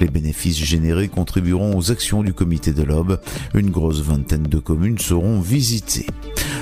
[0.00, 3.18] Les bénéfices générés contribueront aux actions du comité de l'Aube.
[3.54, 6.06] Une grosse vingtaine de communes seront visitées.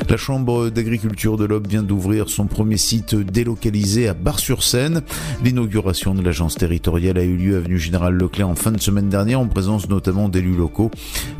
[0.09, 5.03] La Chambre d'agriculture de l'Aube vient d'ouvrir son premier site délocalisé à Bar-sur-Seine.
[5.45, 9.41] L'inauguration de l'agence territoriale a eu lieu avenue Général Leclerc en fin de semaine dernière
[9.41, 10.91] en présence notamment d'élus locaux.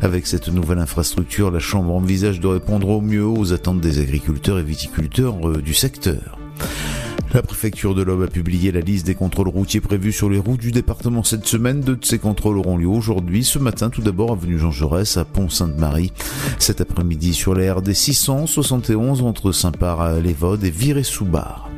[0.01, 4.59] Avec cette nouvelle infrastructure, la Chambre envisage de répondre au mieux aux attentes des agriculteurs
[4.59, 6.37] et viticulteurs euh, du secteur.
[7.33, 10.59] La préfecture de l'Aube a publié la liste des contrôles routiers prévus sur les routes
[10.59, 11.79] du département cette semaine.
[11.79, 13.45] Deux de ces contrôles auront lieu aujourd'hui.
[13.45, 16.11] Ce matin, tout d'abord, avenue Jean Jaurès à Pont-Sainte-Marie.
[16.59, 21.69] Cet après-midi, sur la RD 671 entre Saint-Par-les-Vaudes et Viré-sous-Bar.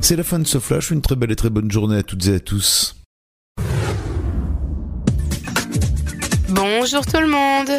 [0.00, 0.90] C'est la fin de ce flash.
[0.90, 2.96] Une très belle et très bonne journée à toutes et à tous.
[6.48, 7.70] Bonjour tout le monde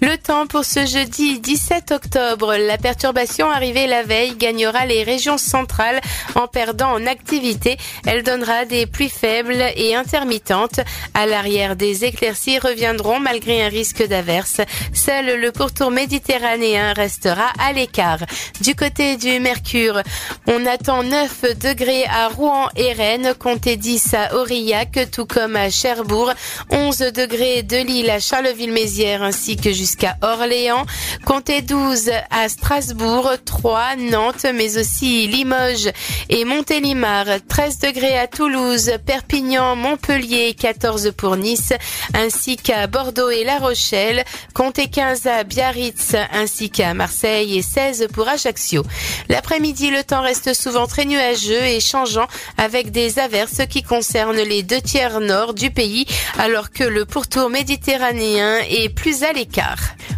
[0.00, 2.56] le temps pour ce jeudi 17 octobre.
[2.56, 6.00] La perturbation arrivée la veille gagnera les régions centrales
[6.34, 7.76] en perdant en activité.
[8.06, 10.80] Elle donnera des pluies faibles et intermittentes.
[11.14, 14.60] À l'arrière, des éclaircies reviendront malgré un risque d'averse.
[14.92, 18.24] Seul le pourtour méditerranéen restera à l'écart.
[18.60, 20.02] Du côté du Mercure,
[20.46, 25.70] on attend 9 degrés à Rouen et Rennes, comptez 10 à Aurillac, tout comme à
[25.70, 26.32] Cherbourg,
[26.70, 29.83] 11 degrés de Lille à Charleville-Mézières ainsi que jusqu'à
[30.22, 30.86] Orléans,
[31.24, 35.90] comptez 12 à Strasbourg, 3 Nantes, mais aussi Limoges
[36.28, 41.72] et Montélimar, 13 degrés à Toulouse, Perpignan, Montpellier, 14 pour Nice,
[42.14, 44.24] ainsi qu'à Bordeaux et La Rochelle,
[44.54, 48.84] comptez 15 à Biarritz, ainsi qu'à Marseille et 16 pour Ajaccio.
[49.28, 52.26] L'après-midi, le temps reste souvent très nuageux et changeant
[52.56, 56.06] avec des averses qui concernent les deux tiers nord du pays,
[56.38, 59.73] alors que le pourtour méditerranéen est plus à l'écart.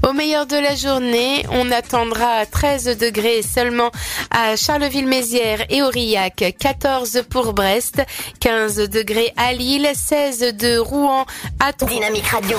[0.07, 3.91] Au meilleur de la journée, on attendra 13 degrés seulement
[4.31, 8.03] à Charleville-Mézières et Aurillac, 14 pour Brest,
[8.41, 11.27] 15 degrés à Lille, 16 de Rouen
[11.61, 12.59] à Dynamique Radio.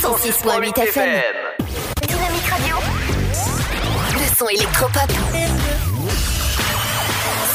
[0.00, 1.20] 106.8 FM.
[2.06, 2.76] Dynamique Radio.
[4.12, 5.10] Le son électropop.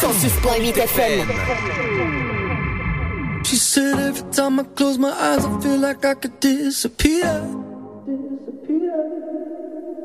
[0.02, 2.29] 106.8 106.8 FM.
[3.72, 7.30] Said every time I close my eyes, I feel like I could disappear.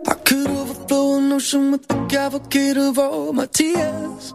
[0.06, 4.34] I could overflow an ocean with the cavalcade of all my tears.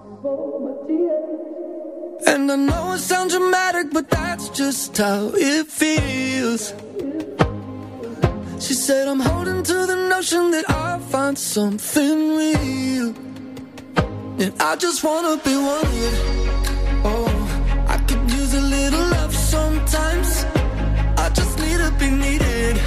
[2.25, 6.73] And I know it sounds dramatic, but that's just how it feels.
[8.59, 13.13] She said, I'm holding to the notion that I'll find something real.
[14.41, 16.15] And I just wanna be wanted.
[17.05, 17.28] Oh,
[20.23, 20.45] sometimes.
[21.17, 22.79] I just need to be needed.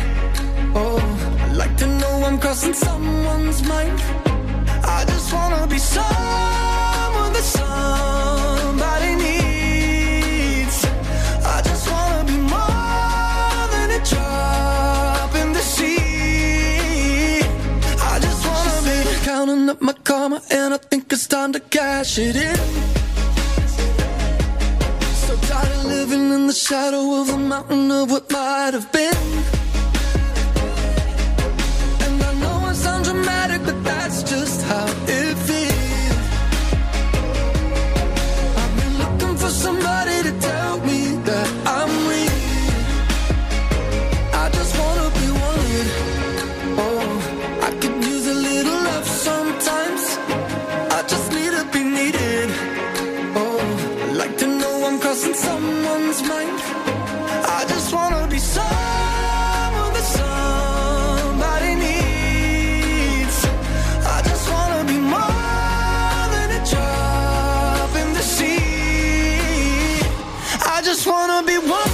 [0.75, 0.99] Oh,
[1.41, 4.01] I like to know I'm crossing someone's mind.
[4.85, 10.85] I just wanna be someone that somebody needs.
[11.45, 17.43] I just wanna be more than a drop in the sea.
[18.01, 22.19] I just wanna be counting up my karma, and I think it's time to cash
[22.19, 22.59] it in.
[25.43, 29.62] Tired living in the shadow of the mountain of what might have been.
[56.15, 63.47] I just wanna be someone that somebody needs.
[64.05, 70.03] I just wanna be more than a drop in the sea.
[70.67, 71.92] I just wanna be wanted.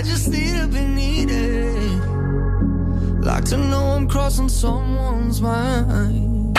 [0.00, 2.00] I just need to be needed.
[3.22, 6.56] Like to know I'm crossing someone's mind.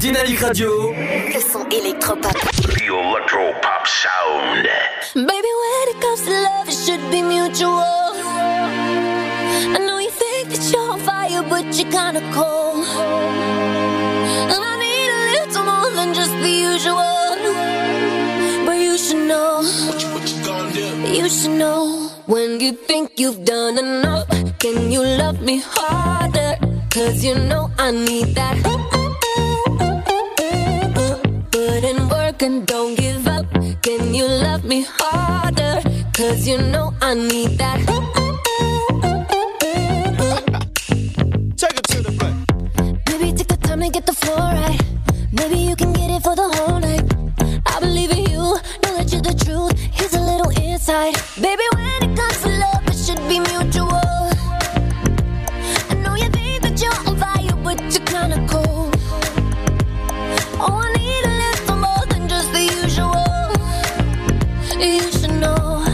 [0.00, 0.90] Dynamique Radio.
[1.34, 2.32] Le son électropop.
[2.62, 4.66] The Electro Pop Sound.
[5.14, 8.14] Baby, when it comes to love, it should be mutual.
[9.74, 12.86] I know you think that you're on fire, but you're kinda cold.
[14.52, 17.36] And I need a little more than just the usual.
[18.64, 19.60] But you should know.
[21.14, 22.10] You should know.
[22.26, 24.28] When you think you've done enough,
[24.58, 26.56] can you love me harder?
[26.90, 28.56] Cause you know I need that.
[31.52, 33.46] Put in work and don't give up.
[33.82, 35.80] Can you love me harder?
[36.12, 37.78] Cause you know I need that.
[41.56, 43.04] Take it to the front.
[43.04, 44.85] Baby, take the time to get the floor right.
[50.86, 51.16] Insight.
[51.40, 54.30] Baby, when it comes to love, it should be mutual.
[55.90, 58.94] I know you think that you're on fire, but you're kinda cold.
[60.60, 63.26] Oh, I need a little more than just the usual.
[64.78, 65.84] You should know,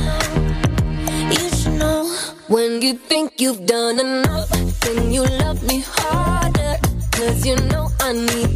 [1.31, 2.05] you should know.
[2.49, 6.77] When you think you've done enough, then you love me harder.
[7.13, 8.52] Cause you know I need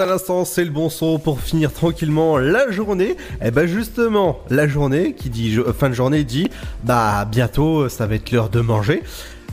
[0.00, 3.16] à l'instant, c'est le bon son pour finir tranquillement la journée.
[3.44, 6.48] Et ben justement, la journée qui dit jo- fin de journée dit
[6.84, 9.02] bah bientôt ça va être l'heure de manger.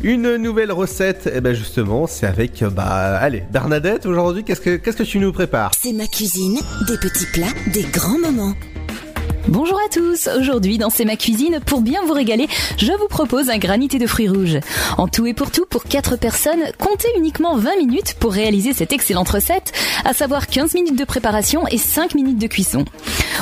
[0.04, 4.44] Une nouvelle recette, et ben justement, c'est avec bah allez Bernadette aujourd'hui.
[4.44, 5.72] Qu'est-ce que qu'est-ce que tu nous prépares?
[5.80, 8.54] C'est ma cuisine, des petits plats, des grands moments.
[9.50, 13.50] Bonjour à tous, aujourd'hui dans C'est ma cuisine, pour bien vous régaler, je vous propose
[13.50, 14.60] un granité de fruits rouges.
[14.98, 18.92] En tout et pour tout, pour 4 personnes, comptez uniquement 20 minutes pour réaliser cette
[18.92, 19.72] excellente recette,
[20.04, 22.84] à savoir 15 minutes de préparation et 5 minutes de cuisson.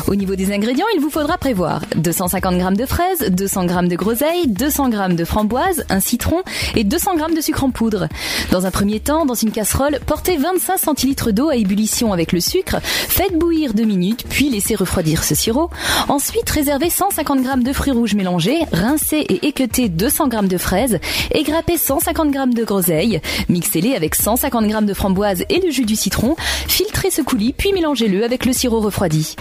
[0.08, 3.96] Au niveau des ingrédients, il vous faudra prévoir 250 g de fraises, 200 g de
[3.96, 6.44] groseilles, 200 g de framboises, un citron
[6.76, 8.08] et 200 g de sucre en poudre.
[8.52, 12.40] Dans un premier temps, dans une casserole, portez 25 centilitres d'eau à ébullition avec le
[12.40, 15.70] sucre, faites bouillir 2 minutes, puis laissez refroidir ce sirop.
[16.08, 21.00] Ensuite, réservez 150 g de fruits rouges mélangés, rincez et équeutez 200 g de fraises,
[21.32, 25.96] égrappez 150 g de groseilles, mixez-les avec 150 g de framboises et le jus du
[25.96, 26.36] citron,
[26.68, 29.36] filtrez ce coulis, puis mélangez-le avec le sirop refroidi.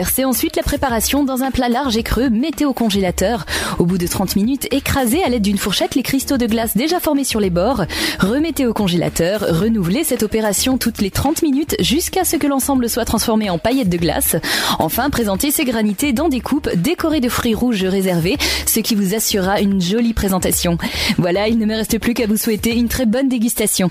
[0.00, 3.44] Versez ensuite la préparation dans un plat large et creux, mettez au congélateur.
[3.78, 7.00] Au bout de 30 minutes, écrasez à l'aide d'une fourchette les cristaux de glace déjà
[7.00, 7.84] formés sur les bords,
[8.18, 13.04] remettez au congélateur, renouvelez cette opération toutes les 30 minutes jusqu'à ce que l'ensemble soit
[13.04, 14.36] transformé en paillettes de glace.
[14.78, 19.14] Enfin, présentez ces granités dans des coupes décorées de fruits rouges réservés, ce qui vous
[19.14, 20.78] assurera une jolie présentation.
[21.18, 23.90] Voilà, il ne me reste plus qu'à vous souhaiter une très bonne dégustation.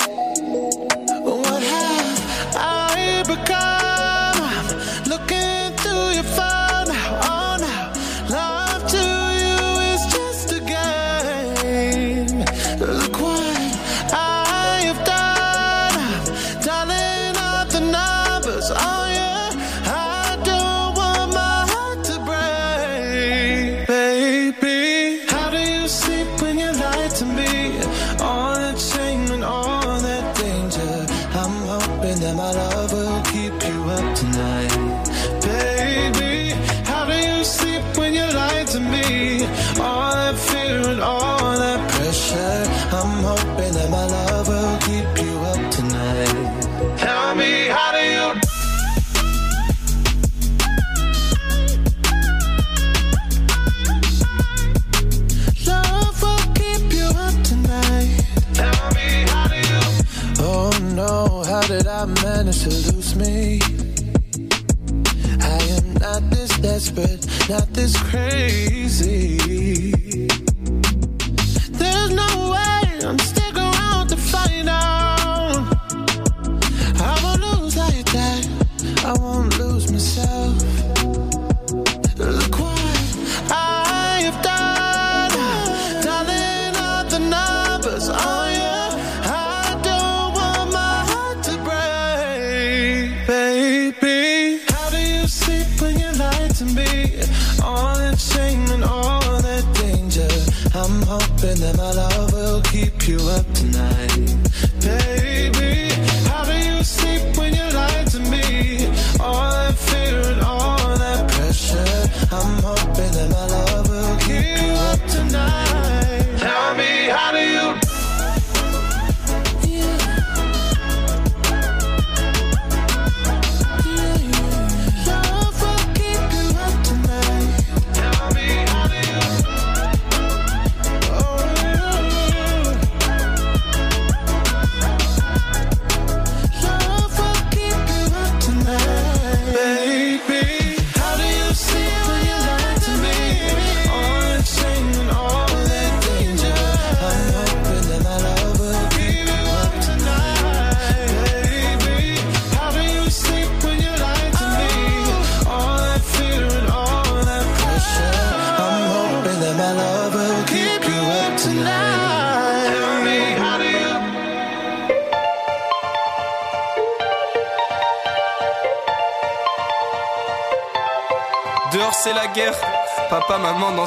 [67.81, 68.30] This crazy.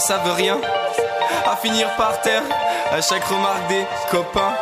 [0.05, 0.59] Savent rien.
[1.51, 2.43] À finir par terre,
[2.93, 4.53] à chaque remarque des copains.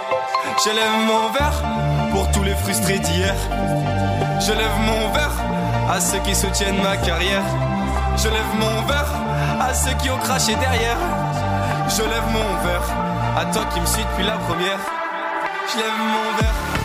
[0.65, 1.63] Je lève mon verre
[2.13, 3.35] pour tous les frustrés d'hier.
[4.39, 5.35] Je lève mon verre
[5.91, 7.43] à ceux qui soutiennent ma carrière.
[8.17, 9.13] Je lève mon verre
[9.61, 10.99] à ceux qui ont craché derrière.
[11.89, 12.89] Je lève mon verre
[13.37, 14.79] à toi qui me suis depuis la première.
[15.73, 16.82] Je lève mon verre.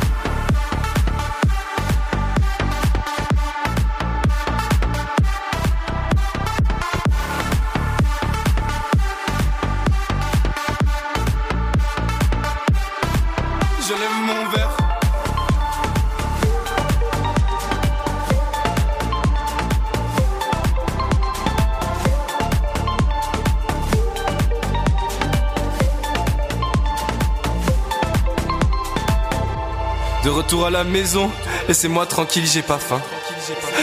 [30.47, 31.29] Retour à la maison,
[31.67, 33.01] laissez-moi tranquille, j'ai pas faim.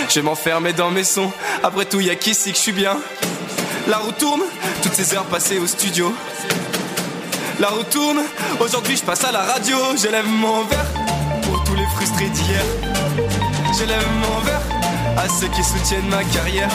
[0.08, 1.30] Je m'enfermer dans mes sons,
[1.62, 2.96] après tout, y'a qu'ici que je suis bien?
[3.86, 4.40] La roue tourne,
[4.82, 6.14] toutes ces heures passées au studio.
[7.60, 8.20] La roue tourne,
[8.60, 9.76] aujourd'hui je passe à la radio.
[10.02, 10.86] Je lève mon verre
[11.42, 12.64] pour tous les frustrés d'hier.
[13.78, 14.62] Je lève mon verre
[15.18, 16.70] à ceux qui soutiennent ma carrière.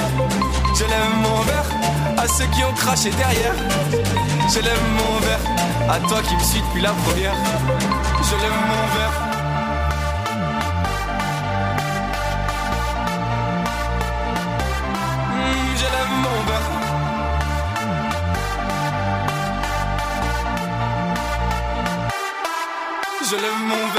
[0.75, 1.65] Je lève mon verre
[2.15, 3.55] à ceux qui ont craché derrière.
[4.53, 7.33] Je lève mon verre à toi qui me suis depuis la première.
[8.21, 9.38] Je lève mon verre.
[23.29, 23.98] Je lève mon verre.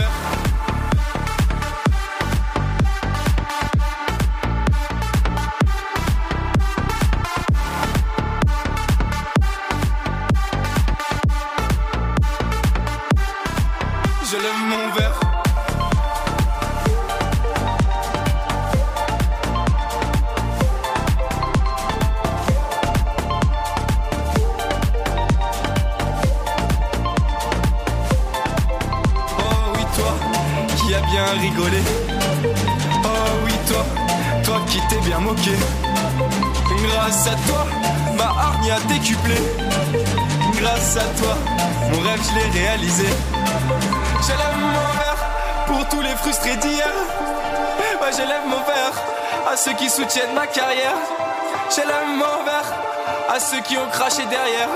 [54.01, 54.68] Craché derrière.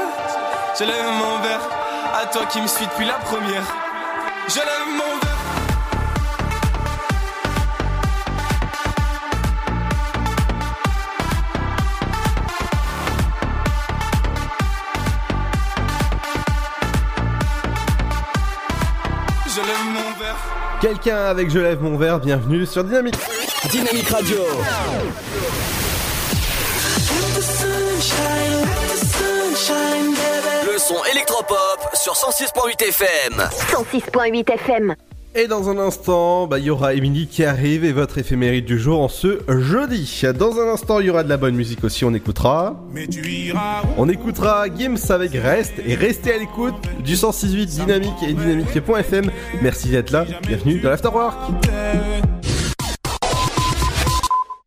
[0.79, 1.61] Je lève mon verre
[2.15, 3.65] à toi qui me suis depuis la première.
[4.49, 5.41] Je lève mon verre.
[19.47, 20.37] Je lève mon verre.
[20.83, 23.17] Quelqu'un avec Je lève mon verre, bienvenue sur Dynamique.
[23.71, 24.37] Dynamique Radio.
[29.71, 33.33] Le son électropop sur 106.8 FM.
[33.73, 34.95] 106.8 FM.
[35.35, 38.79] Et dans un instant, bah, il y aura Émilie qui arrive et votre éphéméride du
[38.79, 40.23] jour en ce jeudi.
[40.39, 42.77] Dans un instant, il y aura de la bonne musique aussi, on écoutera.
[43.97, 49.31] On écoutera Gims avec Rest et restez à l'écoute du 106.8 Dynamique et Dynamique.fm.
[49.63, 51.39] Merci d'être là, bienvenue dans l'Afterwork.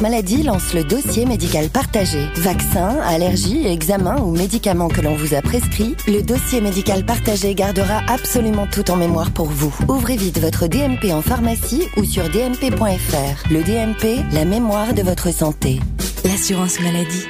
[0.00, 2.26] maladie lance le dossier médical partagé.
[2.36, 8.00] Vaccins, allergies, examens ou médicaments que l'on vous a prescrits, le dossier médical partagé gardera
[8.08, 9.74] absolument tout en mémoire pour vous.
[9.88, 13.50] Ouvrez vite votre DMP en pharmacie ou sur dmp.fr.
[13.50, 15.80] Le DMP, la mémoire de votre santé.
[16.24, 17.26] L'assurance maladie.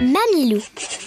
[0.00, 0.60] Mamilou.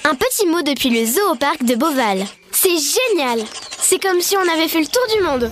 [0.06, 2.26] Un petit mot depuis le zoo au parc de Beauval.
[2.52, 3.46] C'est génial
[3.80, 5.52] C'est comme si on avait fait le tour du monde.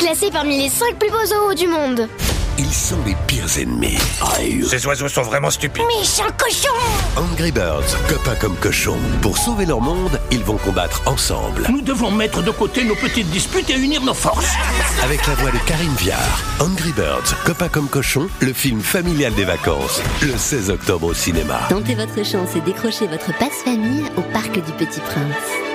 [0.00, 2.08] Classé parmi les 5 plus beaux zoos du monde.
[2.56, 3.98] ils sont les pires ennemis.
[4.66, 5.84] Ces oiseaux sont vraiment stupides.
[5.98, 6.72] Méchant cochon
[7.16, 8.96] Angry Birds, copains comme cochons.
[9.20, 11.66] Pour sauver leur monde, ils vont combattre ensemble.
[11.68, 14.54] Nous devons mettre de côté nos petites disputes et unir nos forces.
[15.04, 16.40] Avec la voix de Karine Viard.
[16.60, 20.00] Angry Birds, copains comme cochons, le film familial des vacances.
[20.22, 21.60] Le 16 octobre au cinéma.
[21.68, 25.69] Tentez votre chance et décrochez votre passe-famille au Parc du Petit Prince.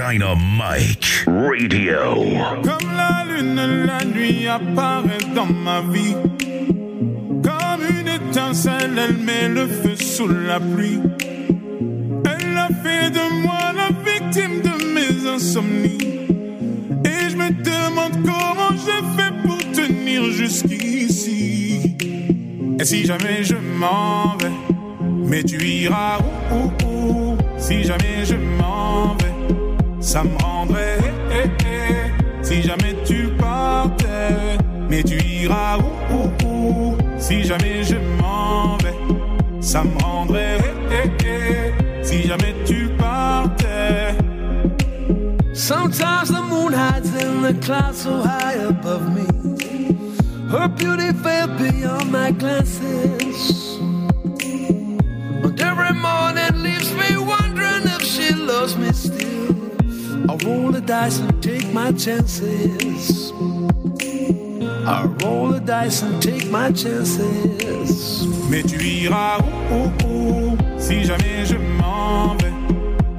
[0.00, 2.16] Dynamite Radio.
[2.62, 6.16] Comme la lune, la nuit apparaît dans ma vie.
[7.44, 11.00] Comme une étincelle, elle met le feu sous la pluie.
[12.24, 15.98] Elle a fait de moi la victime de mes insomnies.
[17.04, 21.94] Et je me demande comment j'ai fait pour tenir jusqu'ici.
[22.78, 24.56] Et si jamais je m'en vais,
[25.26, 26.20] mais tu iras
[26.50, 27.36] où, où, où?
[27.58, 29.39] Si jamais je m'en vais
[30.10, 30.98] ça me rendrait
[31.30, 34.58] eh, eh, eh, si jamais tu partais.
[34.88, 36.96] Mais tu iras où, où, où?
[37.16, 38.98] Si jamais je m'en vais.
[39.60, 40.58] Ça me rendrait
[40.90, 44.16] eh, eh, eh, si jamais tu partais.
[45.54, 49.26] Sometimes the moon hides in the clouds so high above me.
[50.50, 53.78] Her beauty fell beyond my glances.
[55.44, 59.59] And every morning leaves me wondering if she loves me still.
[60.30, 63.32] I roll the dice and take my chances.
[64.86, 68.24] I roll the dice and take my chances.
[68.48, 72.52] Mais tu iras où, où, où si jamais je m'en vais?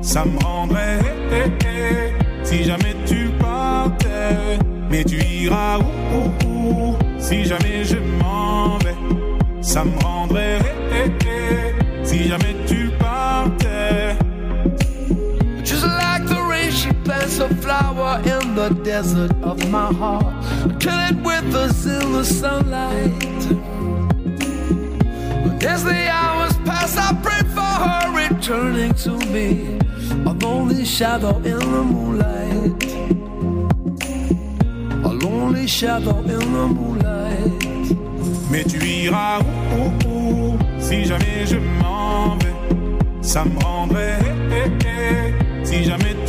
[0.01, 1.01] Ça me rendrait
[1.33, 4.57] eh, eh, eh, si jamais tu partais.
[4.89, 8.95] Mais tu iras où, où, si jamais je m'en vais?
[9.59, 10.59] Ça me rendrait
[12.03, 12.90] si jamais tu
[17.61, 20.33] flower in the desert of my heart.
[20.79, 23.11] Kill it with us in the sunlight.
[25.63, 29.79] As the hours pass, I pray for her returning to me.
[30.25, 32.83] A lonely shadow in the moonlight.
[35.05, 37.61] A lonely shadow in the moonlight.
[38.49, 42.55] Mais tu iras où, où, où si jamais je m'en vais.
[43.21, 44.19] Ça me rendrait
[44.51, 46.20] eh, eh, eh, si jamais.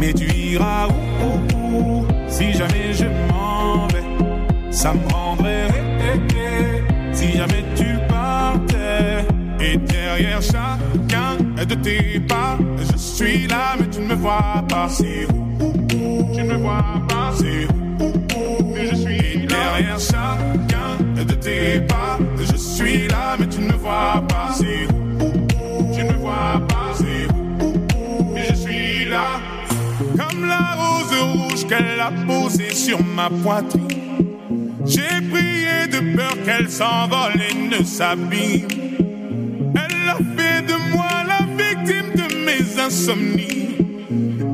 [0.00, 4.72] Mais tu iras où, où, où si jamais je m'en vais?
[4.72, 9.26] Ça me rendrait eh, eh, eh, si jamais tu partais.
[9.60, 14.88] Et derrière chacun de tes pas, je suis là, mais tu ne me vois pas.
[14.88, 17.32] C'est où, où, où, tu ne me vois pas.
[17.36, 17.66] C'est
[18.02, 19.48] où, où, où, mais je suis là.
[19.48, 22.18] derrière chacun de tes pas.
[22.38, 24.48] Je suis là, mais tu ne me vois pas.
[24.54, 24.99] C'est où,
[31.64, 33.86] qu'elle a posée sur ma poitrine.
[34.86, 38.68] J'ai prié de peur qu'elle s'envole et ne s'abîme.
[39.74, 43.76] Elle a fait de moi la victime de mes insomnies.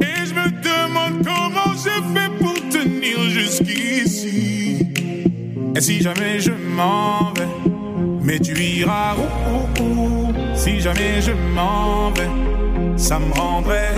[0.01, 4.87] Et je me demande comment je fais pour tenir jusqu'ici.
[5.75, 7.71] Et si jamais je m'en vais,
[8.23, 10.33] mais tu iras où, où, où?
[10.55, 12.31] Si jamais je m'en vais,
[12.97, 13.91] ça me rendrait.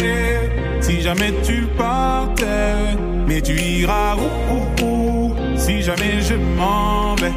[0.00, 0.82] eh.
[0.82, 2.96] Si jamais tu partais,
[3.26, 7.32] mais tu iras où, où, Si jamais je m'en vais,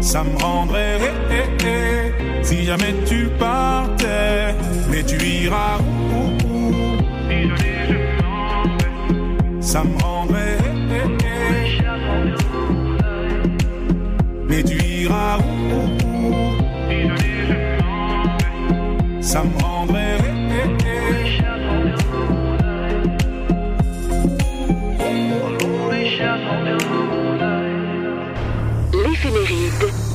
[0.00, 0.98] ça me rendrait.
[2.42, 4.54] Si jamais tu partais,
[4.90, 6.72] mais tu iras où, où,
[7.28, 10.58] Si jamais je m'en vais, ça me rendrait.
[14.48, 16.34] Mais tu iras où, où, où
[16.88, 19.99] Si jamais je ça me rendrait.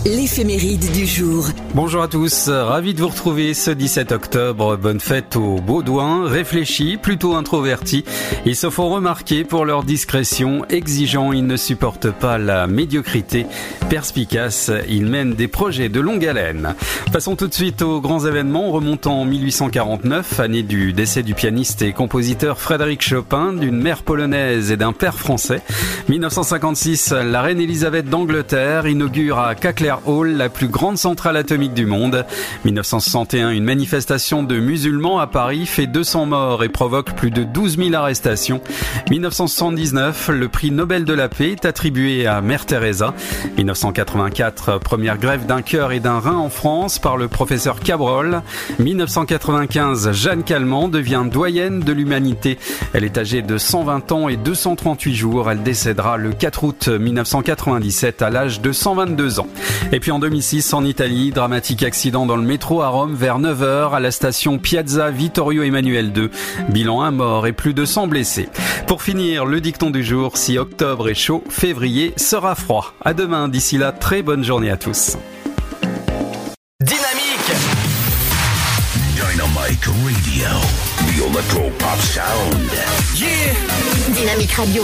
[0.06, 0.91] L'éphéméride.
[0.91, 1.48] Du jour.
[1.73, 4.77] Bonjour à tous, ravi de vous retrouver ce 17 octobre.
[4.77, 8.06] Bonne fête aux Baudouins, réfléchis, plutôt introvertis.
[8.45, 13.48] Ils se font remarquer pour leur discrétion, exigeants, ils ne supportent pas la médiocrité.
[13.90, 16.76] Perspicaces, ils mènent des projets de longue haleine.
[17.11, 21.82] Passons tout de suite aux grands événements, remontant en 1849, année du décès du pianiste
[21.82, 25.61] et compositeur Frédéric Chopin, d'une mère polonaise et d'un père français.
[26.10, 29.56] 1956, la reine Elisabeth d'Angleterre inaugure à
[30.26, 32.26] La plus grande centrale atomique du monde.
[32.65, 37.77] 1961, une manifestation de musulmans à Paris fait 200 morts et provoque plus de 12
[37.77, 38.61] 000 arrestations.
[39.09, 43.13] 1979, le prix Nobel de la paix est attribué à Mère Teresa.
[43.57, 48.41] 1984, première grève d'un cœur et d'un rein en France par le professeur Cabrol.
[48.80, 52.57] 1995, Jeanne Calment devient doyenne de l'humanité.
[52.93, 55.49] Elle est âgée de 120 ans et 238 jours.
[55.49, 59.47] Elle décédera le 4 août 1997 à l'âge de 122 ans.
[59.91, 63.91] Et puis en 2006, en Italie, dramatique accident dans le métro à Rome vers 9h
[63.93, 66.29] à la station Piazza Vittorio Emanuele II.
[66.69, 68.49] Bilan un mort et plus de 100 blessés.
[68.87, 72.93] Pour finir, le dicton du jour, si octobre est chaud, février sera froid.
[73.03, 75.17] À demain, d'ici là, très bonne journée à tous.
[76.81, 77.15] Dynamique
[79.15, 80.49] Dynamic Radio.
[81.07, 82.69] The Electro Pop Sound.
[83.15, 83.53] Yeah.
[84.13, 84.83] Dynamique Radio.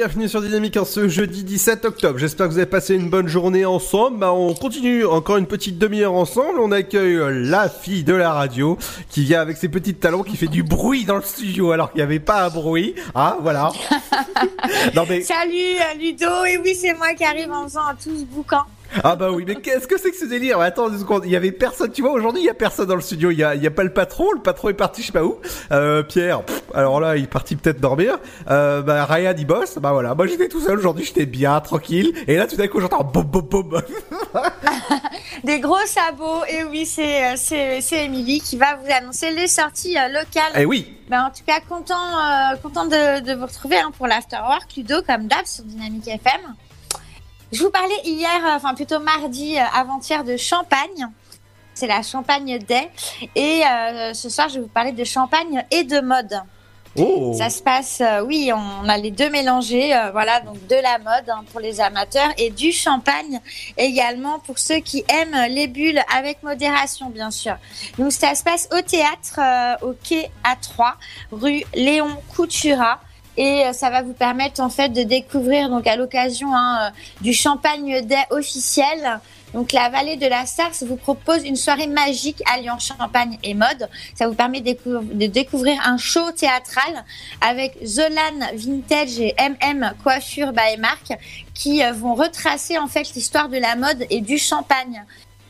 [0.00, 2.18] Bienvenue sur Dynamique en ce jeudi 17 octobre.
[2.18, 4.16] J'espère que vous avez passé une bonne journée ensemble.
[4.16, 6.58] Bah, on continue encore une petite demi-heure ensemble.
[6.58, 8.78] On accueille euh, la fille de la radio
[9.10, 11.98] qui vient avec ses petits talons qui fait du bruit dans le studio alors qu'il
[11.98, 12.94] n'y avait pas un bruit.
[13.14, 13.72] Ah, voilà.
[14.94, 18.24] non mais Salut euh, Ludo, et oui c'est moi qui arrive en faisant un tous
[18.24, 18.62] boucan.
[19.04, 20.58] Ah bah oui, mais qu'est-ce que c'est que ce délire?
[20.58, 22.86] Mais Attends deux secondes, il y avait personne, tu vois, aujourd'hui il y a personne
[22.86, 24.74] dans le studio, il y a, il y a pas le patron, le patron est
[24.74, 25.38] parti je sais pas où.
[25.70, 28.18] Euh, Pierre, pff, alors là il est parti peut-être dormir.
[28.48, 32.12] Euh, bah Ryan il bosse, bah voilà, moi j'étais tout seul aujourd'hui, j'étais bien, tranquille.
[32.26, 33.82] Et là tout d'un coup j'entends boum boum boum.
[35.44, 39.48] Des gros sabots, et oui c'est euh, c'est c'est Émilie qui va vous annoncer les
[39.48, 40.52] sorties euh, locales.
[40.56, 44.06] Eh oui Ben, en tout cas content euh, content de, de vous retrouver hein, pour
[44.06, 46.40] l'afterwork Ludo comme d'hab sur Dynamique FM.
[47.52, 51.08] Je vous parlais hier, enfin plutôt mardi avant-hier de champagne.
[51.74, 52.90] C'est la Champagne Day.
[53.34, 56.42] Et euh, ce soir, je vais vous parler de champagne et de mode.
[56.96, 60.74] Oh Ça se passe, euh, oui, on a les deux mélangés, euh, voilà, donc de
[60.74, 63.40] la mode hein, pour les amateurs et du champagne
[63.76, 67.56] également pour ceux qui aiment les bulles avec modération, bien sûr.
[67.96, 70.94] Donc ça se passe au théâtre, euh, au quai A3,
[71.30, 73.00] rue Léon Coutura.
[73.36, 76.90] Et ça va vous permettre en fait de découvrir donc à l'occasion hein,
[77.22, 79.20] du champagne day officiel
[79.52, 83.88] Donc la vallée de la Sarse vous propose une soirée magique alliant champagne et mode.
[84.14, 87.04] Ça vous permet de, décou- de découvrir un show théâtral
[87.40, 91.12] avec Zolan Vintage et MM Coiffure by Marc
[91.54, 95.04] qui euh, vont retracer en fait l'histoire de la mode et du champagne.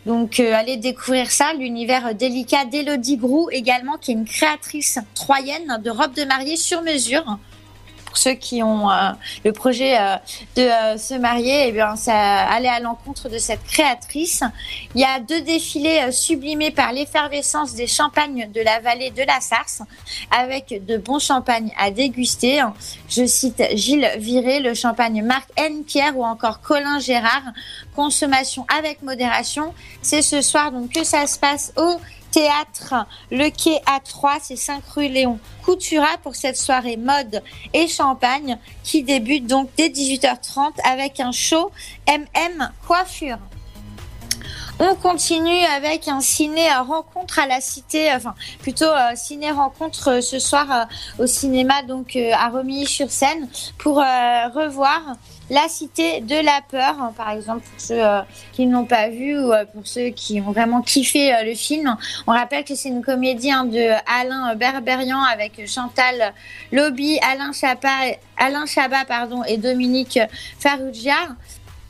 [0.07, 5.79] Donc euh, allez découvrir ça, l'univers délicat d'Elodie Grou également, qui est une créatrice troyenne
[5.85, 7.39] de robes de mariée sur mesure.
[8.11, 9.13] Pour ceux qui ont euh,
[9.45, 10.17] le projet euh,
[10.57, 14.43] de euh, se marier, eh bien, ça allait à l'encontre de cette créatrice.
[14.97, 19.41] Il y a deux défilés sublimés par l'effervescence des champagnes de la vallée de la
[19.41, 19.83] Sarse,
[20.33, 22.65] avec de bons champagnes à déguster.
[23.09, 27.45] Je cite Gilles Viré, le champagne Marc Henquier ou encore Colin Gérard.
[27.95, 29.73] Consommation avec modération.
[30.03, 32.01] C'est ce soir donc que ça se passe au
[32.31, 32.95] théâtre
[33.31, 37.43] Le Quai A3, c'est 5 rue Léon Coutura pour cette soirée mode
[37.73, 41.71] et champagne qui débute donc dès 18h30 avec un show
[42.09, 43.39] MM Coiffure.
[44.83, 50.09] On continue avec un ciné rencontre à la cité, euh, enfin plutôt euh, ciné rencontre
[50.09, 50.87] euh, ce soir
[51.19, 53.47] au cinéma donc à Romilly-sur-Seine
[53.77, 55.03] pour euh, revoir
[55.51, 58.21] la cité de la peur, hein, par exemple pour ceux euh,
[58.53, 61.55] qui ne l'ont pas vu ou euh, pour ceux qui ont vraiment kiffé euh, le
[61.55, 61.97] film.
[62.29, 66.33] On rappelle que c'est une comédie hein, de Alain Berberian avec Chantal
[66.71, 70.21] Lobby, Alain Chabat, Alain Chabat pardon, et Dominique
[70.59, 71.17] Farrugia.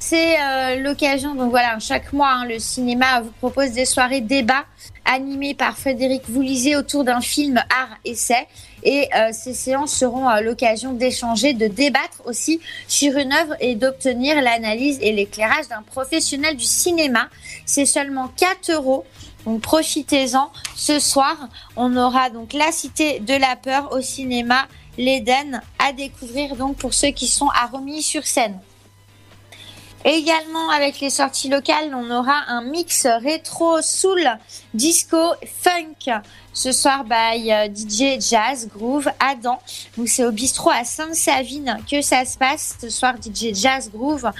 [0.02, 4.64] C'est l'occasion, donc voilà, chaque mois, hein, le cinéma vous propose des soirées débats
[5.04, 8.46] animées par Frédéric Voulisé autour d'un film art-essai.
[8.82, 13.74] Et euh, ces séances seront euh, l'occasion d'échanger, de débattre aussi sur une œuvre et
[13.74, 17.28] d'obtenir l'analyse et l'éclairage d'un professionnel du cinéma.
[17.66, 19.04] C'est seulement 4 euros.
[19.44, 20.50] Donc profitez-en.
[20.76, 21.36] Ce soir,
[21.76, 24.66] on aura donc La Cité de la Peur au cinéma
[24.98, 28.58] L'Éden à découvrir donc pour ceux qui sont à Romilly-sur-Seine.
[30.04, 34.30] Également avec les sorties locales, on aura un mix rétro soul
[34.72, 36.22] disco funk.
[36.52, 39.60] Ce soir by euh, DJ Jazz Groove Adam.
[39.96, 44.30] Donc c'est au bistrot à Sainte-Savine que ça se passe ce soir DJ Jazz Groove.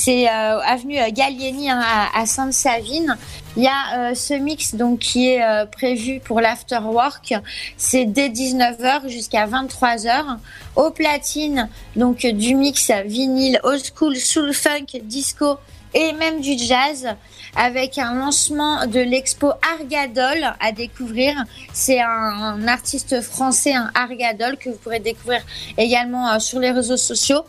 [0.00, 1.82] C'est euh, avenue euh, Gallieni hein,
[2.14, 3.16] à, Sainte-Savine.
[3.56, 7.34] Il y a euh, ce mix donc qui est prévu pour l'afterwork.
[7.76, 10.36] C'est dès 19h jusqu'à 23h.
[10.76, 15.56] Au platine, donc du mix vinyle old school, soul funk, disco
[15.94, 17.08] et même du jazz
[17.56, 19.50] avec un lancement de l'expo
[19.80, 21.34] Argadol à découvrir.
[21.72, 25.40] C'est un, artiste français, Argadol, que vous pourrez découvrir
[25.76, 27.42] également sur les réseaux sociaux.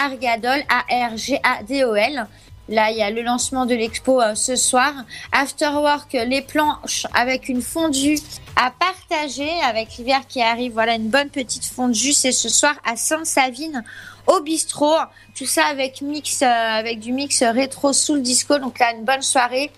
[0.00, 2.26] Argadol, A-R-G-A-D-O-L.
[2.68, 4.92] Là, il y a le lancement de l'expo euh, ce soir.
[5.32, 8.18] Afterwork, les planches avec une fondue
[8.54, 10.72] à partager avec l'hiver qui arrive.
[10.72, 12.12] Voilà, une bonne petite fondue.
[12.12, 13.84] C'est ce soir à Sainte-Savine
[14.28, 14.98] au bistrot.
[15.36, 18.58] Tout ça avec mix, euh, avec du mix rétro soul disco.
[18.58, 19.72] Donc là, une bonne soirée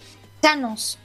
[0.44, 0.98] s'annonce.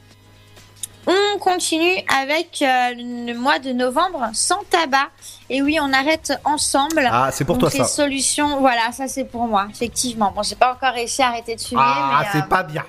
[1.09, 5.07] On continue avec euh, le mois de novembre sans tabac.
[5.49, 7.07] Et oui, on arrête ensemble.
[7.09, 7.89] Ah, c'est pour Donc, toi, les ça.
[7.89, 10.33] solutions, voilà, ça c'est pour moi, effectivement.
[10.35, 12.83] Bon, j'ai pas encore réussi à arrêter de fumer, Ah, c'est euh, pas bien.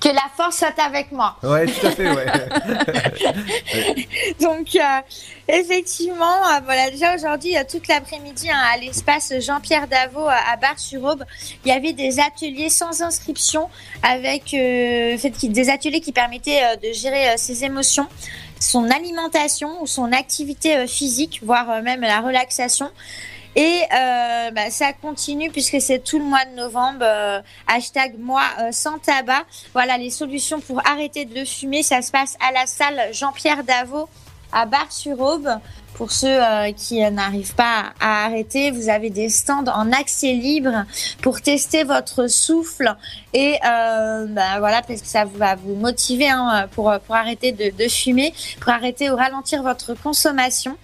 [0.00, 1.36] Que la force soit avec moi.
[1.42, 2.26] Ouais, tout à fait, ouais.
[4.40, 5.00] Donc, euh,
[5.48, 10.56] effectivement, euh, voilà, déjà aujourd'hui, euh, toute l'après-midi, hein, à l'espace Jean-Pierre Davot à, à
[10.56, 11.24] Bar-sur-Aube,
[11.64, 13.68] il y avait des ateliers sans inscription
[14.02, 18.06] avec euh, fait, des ateliers qui permettaient euh, de gérer euh, ses émotions,
[18.60, 22.90] son alimentation ou son activité euh, physique, voire euh, même la relaxation.
[23.54, 27.00] Et euh, bah, ça continue puisque c'est tout le mois de novembre.
[27.02, 29.44] euh, hashtag moi euh, sans tabac.
[29.74, 31.82] Voilà les solutions pour arrêter de fumer.
[31.82, 34.08] Ça se passe à la salle Jean-Pierre Davot
[34.52, 35.48] à Bar-sur-Aube.
[35.94, 40.32] Pour ceux euh, qui euh, n'arrivent pas à arrêter, vous avez des stands en accès
[40.32, 40.84] libre
[41.20, 42.96] pour tester votre souffle
[43.34, 47.88] et euh, bah, voilà parce que ça va vous motiver hein, pour pour arrêter de,
[47.88, 50.76] fumer, pour arrêter ou ralentir votre consommation.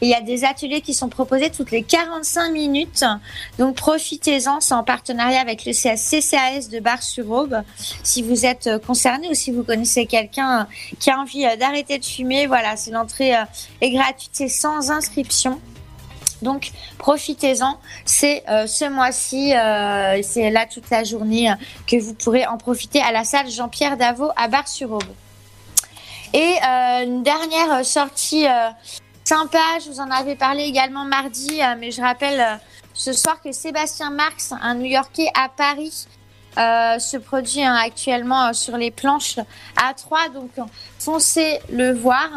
[0.00, 3.04] Il y a des ateliers qui sont proposés toutes les 45 minutes.
[3.58, 7.62] Donc profitez-en, c'est en partenariat avec le CCAS de Bar-sur-Aube.
[8.02, 10.66] Si vous êtes concerné ou si vous connaissez quelqu'un
[11.00, 13.34] qui a envie d'arrêter de fumer, voilà, c'est l'entrée
[13.80, 15.60] est gratuite, sans inscription.
[16.44, 21.54] Donc profitez-en, c'est euh, ce mois-ci, euh, c'est là toute la journée euh,
[21.86, 25.02] que vous pourrez en profiter à la salle Jean-Pierre Davot à Bar-sur-Aube.
[26.32, 26.58] Et
[27.04, 28.44] une dernière sortie
[29.22, 32.58] sympa, je vous en avais parlé également mardi, mais je rappelle
[32.92, 36.08] ce soir que Sébastien Marx, un New-Yorkais à Paris,
[36.56, 39.38] se produit hein, actuellement sur les planches
[39.76, 40.30] à 3.
[40.30, 40.50] Donc,
[40.98, 42.28] foncez le voir.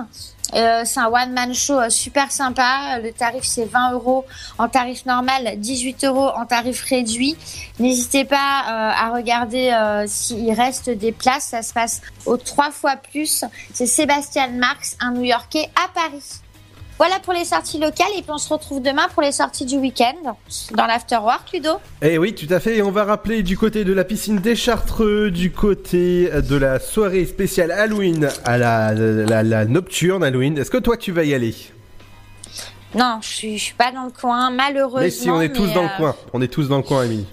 [0.54, 3.00] Euh, c'est un one-man show euh, super sympa.
[3.04, 4.26] Le tarif, c'est 20 euros
[4.58, 7.36] en tarif normal, 18 euros en tarif réduit.
[7.80, 11.48] N'hésitez pas euh, à regarder euh, s'il reste des places.
[11.48, 13.44] Ça se passe aux trois fois plus.
[13.74, 16.42] C'est Sébastien Marx, un New-Yorkais à Paris.
[16.98, 19.78] Voilà pour les sorties locales et puis on se retrouve demain pour les sorties du
[19.78, 20.36] week-end
[20.72, 21.74] dans l'afterwork, Ludo.
[22.02, 22.78] Eh oui, tout à fait.
[22.78, 26.80] Et on va rappeler du côté de la piscine des Chartreux, du côté de la
[26.80, 30.58] soirée spéciale Halloween à la, la, la nocturne Halloween.
[30.58, 31.54] Est-ce que toi tu vas y aller?
[32.96, 35.02] Non, je suis, je suis pas dans le coin, malheureusement.
[35.02, 36.16] Mais si, on est tous dans le euh, coin.
[36.34, 37.28] On est tous dans le coin, Émilie.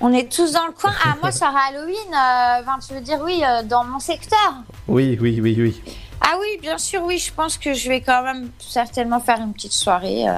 [0.00, 0.92] On est tous dans le coin.
[1.04, 1.96] Ah, moi, ça sera Halloween.
[2.14, 4.54] euh, tu veux dire, oui, euh, dans mon secteur.
[4.86, 5.82] Oui, oui, oui, oui.
[6.20, 7.18] Ah oui, bien sûr, oui.
[7.18, 10.28] Je pense que je vais quand même certainement faire une petite soirée.
[10.28, 10.32] euh,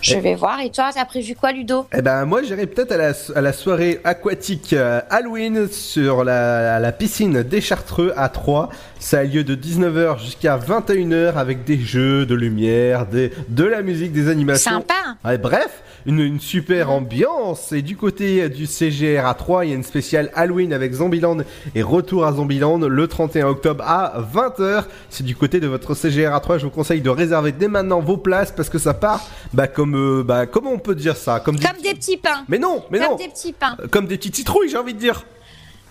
[0.00, 0.60] je Et- vais voir.
[0.60, 1.86] Et toi, t'as prévu quoi, Ludo?
[1.92, 6.78] Eh ben moi j'irai peut-être à la, à la soirée aquatique euh, Halloween sur la,
[6.78, 8.68] la piscine des Chartreux à 3.
[9.06, 13.80] Ça a lieu de 19h jusqu'à 21h avec des jeux, de lumière, des, de la
[13.82, 14.72] musique, des animations.
[14.72, 14.94] Sympa.
[15.24, 17.70] Ouais, bref, une, une super ambiance.
[17.70, 21.36] Et du côté du CGR à 3, il y a une spéciale Halloween avec Zombieland
[21.76, 24.86] et retour à Zombieland le 31 octobre à 20h.
[25.08, 26.58] C'est du côté de votre CGR à 3.
[26.58, 29.24] Je vous conseille de réserver dès maintenant vos places parce que ça part,
[29.54, 32.42] bah comme, euh, bah comment on peut dire ça, comme, des- Comme des petits pains.
[32.48, 33.16] Mais non, mais Comme non.
[33.18, 33.76] des petits pains.
[33.92, 35.22] Comme des petites citrouilles, j'ai envie de dire.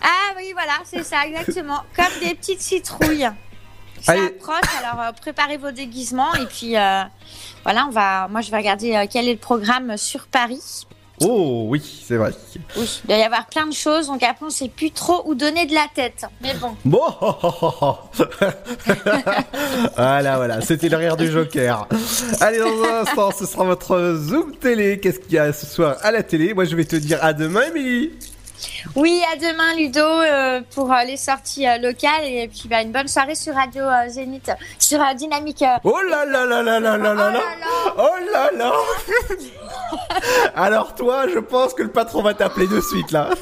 [0.06, 1.82] Ah oui, voilà, c'est ça, exactement.
[1.96, 3.28] Comme des petites citrouilles.
[4.02, 4.28] Ça Allez.
[4.28, 7.02] approche, alors euh, préparez vos déguisements et puis euh,
[7.64, 8.28] voilà, on va.
[8.28, 10.86] Moi, je vais regarder euh, quel est le programme sur Paris.
[11.22, 12.32] Oh oui, c'est vrai.
[12.76, 15.34] Oui, il doit y avoir plein de choses, donc après, on sait plus trop où
[15.34, 16.26] donner de la tête.
[16.42, 16.76] Mais bon.
[16.84, 17.02] Bon,
[19.96, 21.88] voilà, voilà, c'était le rire du Joker.
[22.42, 25.00] Allez, dans un instant, ce sera votre Zoom télé.
[25.00, 26.54] Qu'est-ce qu'il y a ce soir à la télé?
[26.54, 28.12] Moi, je vais te dire à demain, Émilie.
[28.96, 32.92] Oui, à demain, Ludo, euh, pour euh, les sorties euh, locales et puis bah, une
[32.92, 35.64] bonne soirée sur Radio Zénith, sur Dynamique.
[35.84, 37.40] Oh là là là là là là là là
[37.98, 38.72] Oh là là
[40.56, 43.30] Alors toi, je pense que le patron va t'appeler de suite là.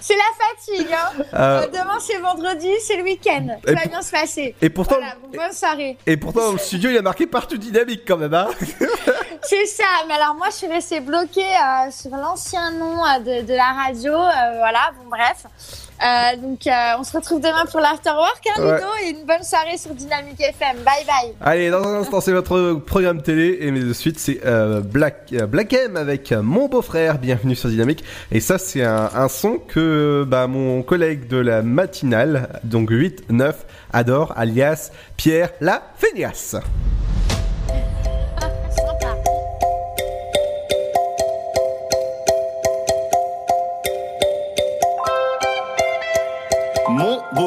[0.00, 1.62] C'est la fatigue, hein.
[1.72, 3.56] Demain, c'est vendredi, c'est le week-end.
[3.66, 4.54] Tout va bien se passer.
[4.60, 5.96] et pourtant- Voilà, bon, bonne soirée.
[6.06, 8.48] Et pourtant, le studio, il y a marqué partout dynamique quand même, hein
[9.42, 11.46] C'est ça, mais alors moi je suis restée bloquée
[11.90, 15.44] sur l'ancien nom de, de la radio, voilà, bon bref.
[16.02, 18.74] Euh, donc euh, on se retrouve demain pour l'afterwork, hein, Ouais.
[18.74, 20.78] Ludo, et une bonne soirée sur Dynamique FM.
[20.84, 21.32] Bye bye.
[21.40, 23.58] Allez, dans un instant, c'est votre programme télé.
[23.60, 27.18] Et mais de suite, c'est euh, Black, euh, Black M avec euh, mon beau-frère.
[27.18, 28.04] Bienvenue sur Dynamique.
[28.32, 33.52] Et ça, c'est un, un son que bah, mon collègue de la matinale, donc 8-9,
[33.92, 36.56] adore, alias Pierre la feignasse.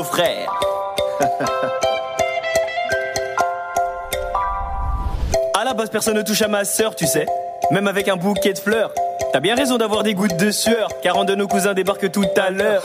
[0.08, 0.60] Beau-frère.
[5.54, 7.26] à la base, personne ne touche à ma sœur, tu sais.
[7.72, 8.94] Même avec un bouquet de fleurs.
[9.34, 12.24] T'as bien raison d'avoir des gouttes de sueur, car un de nos cousins débarque tout
[12.38, 12.84] à l'heure.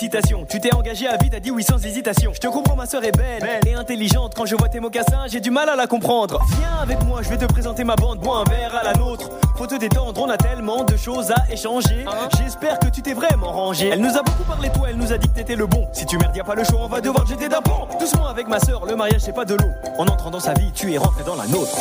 [0.00, 2.32] Félicitations, tu t'es engagé à vie, t'as dit oui sans hésitation.
[2.32, 4.32] Je te comprends, ma sœur est belle, et intelligente.
[4.34, 6.40] Quand je vois tes mocassins, j'ai du mal à la comprendre.
[6.58, 9.28] Viens avec moi, je vais te présenter ma bande, bois un verre à la nôtre.
[9.58, 12.06] Faut te détendre, on a tellement de choses à échanger.
[12.38, 13.88] J'espère que tu t'es vraiment rangé.
[13.88, 15.86] Elle nous a beaucoup parlé, toi, elle nous a dit que t'étais le bon.
[15.92, 17.86] Si tu merdes, y a pas le choix, on va devoir te jeter d'un pont.
[18.00, 19.70] Doucement avec ma sœur, le mariage c'est pas de l'eau.
[19.98, 21.76] En entrant dans sa vie, tu es rentré dans la nôtre.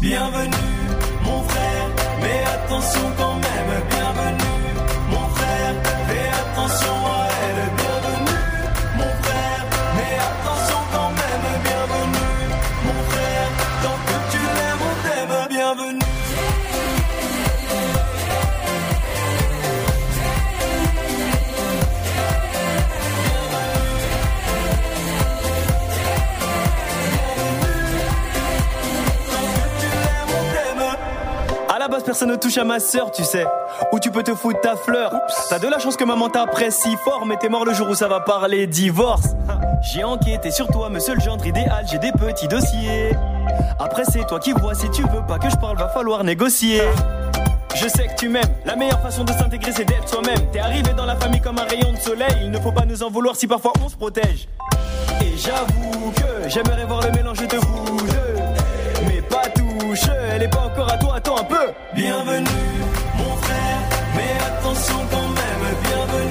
[0.00, 0.50] Bienvenue,
[1.22, 1.88] mon frère,
[2.20, 4.57] mais attention quand même, bienvenue,
[6.58, 8.40] attention à elle, bienvenue,
[8.96, 9.64] mon frère,
[9.94, 12.46] mais attention quand même, bienvenue,
[12.84, 13.48] mon frère,
[13.82, 15.98] tant que tu l'aimes, on t'aime, bienvenue.
[31.68, 33.46] À la base, personne ne touche à ma sœur, tu sais.
[33.92, 35.12] Où tu peux te foutre ta fleur.
[35.48, 38.08] T'as de la chance que maman t'apprécie fort, mais t'es mort le jour où ça
[38.08, 39.34] va parler divorce.
[39.82, 43.16] J'ai enquêté sur toi, monsieur le gendre idéal, j'ai des petits dossiers.
[43.78, 46.82] Après, c'est toi qui vois, si tu veux pas que je parle, va falloir négocier.
[47.76, 50.50] Je sais que tu m'aimes, la meilleure façon de s'intégrer c'est d'être soi-même.
[50.50, 53.02] T'es arrivé dans la famille comme un rayon de soleil, il ne faut pas nous
[53.04, 54.48] en vouloir si parfois on se protège.
[55.20, 58.42] Et j'avoue que j'aimerais voir le mélange de vous deux.
[59.06, 61.72] Mais pas touche, elle est pas encore à toi, attends un peu.
[61.94, 62.46] Bienvenue,
[64.18, 66.27] mais attention quand même, bienvenue,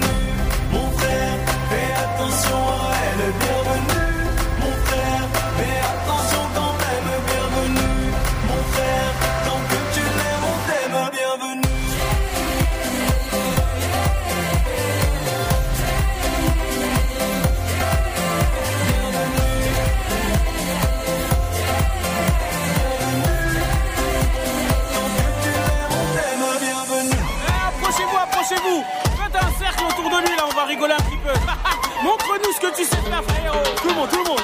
[30.67, 31.29] rigoler un petit peu.
[32.03, 33.63] Montre-nous ce que tu sais faire, frérot.
[33.81, 34.41] Tout le monde, tout le monde.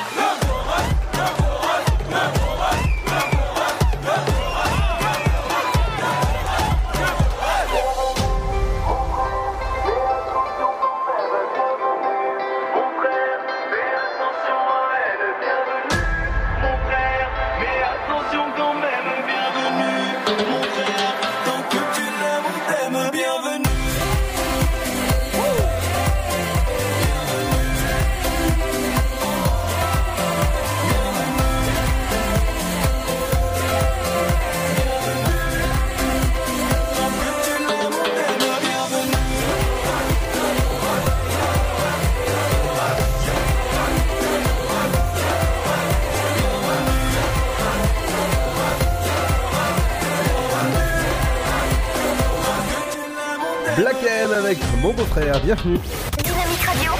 [55.03, 55.77] Mon frère, bienvenue.
[56.23, 56.91] Dynamique Radio.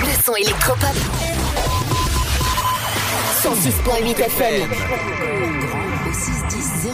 [0.00, 0.94] Le son électropop.
[3.42, 4.70] 106.8 FM.
[6.06, 6.12] Au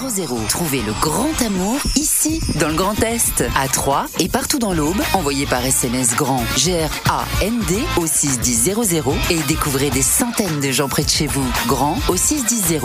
[0.09, 0.47] 61000.
[0.49, 2.10] Trouvez le grand amour ici,
[2.59, 5.01] dans le Grand Est, à Troyes et partout dans l'Aube.
[5.15, 8.75] Envoyez par SMS grand G-R-A-N-D au 61000
[9.31, 11.47] et découvrez des centaines de gens près de chez vous.
[11.67, 12.79] Grand au 61000.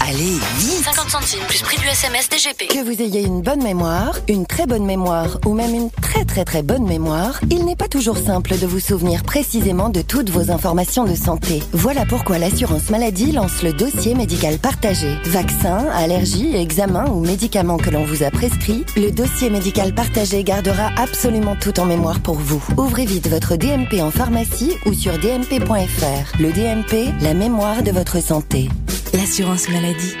[0.00, 2.68] Allez, vite 50 centimes plus prix du SMS DGP.
[2.68, 6.46] Que vous ayez une bonne mémoire, une très bonne mémoire ou même une très très
[6.46, 10.50] très bonne mémoire, il n'est pas toujours simple de vous souvenir précisément de toutes vos
[10.50, 11.62] informations de santé.
[11.72, 15.14] Voilà pourquoi l'assurance maladie lance le dossier médical partagé.
[15.26, 20.90] Vaccins, allergies, examens ou médicaments que l'on vous a prescrits, le dossier médical partagé gardera
[20.96, 22.62] absolument tout en mémoire pour vous.
[22.76, 26.40] Ouvrez vite votre DMP en pharmacie ou sur dmp.fr.
[26.40, 28.68] Le DMP, la mémoire de votre santé.
[29.14, 30.14] L'assurance maladie.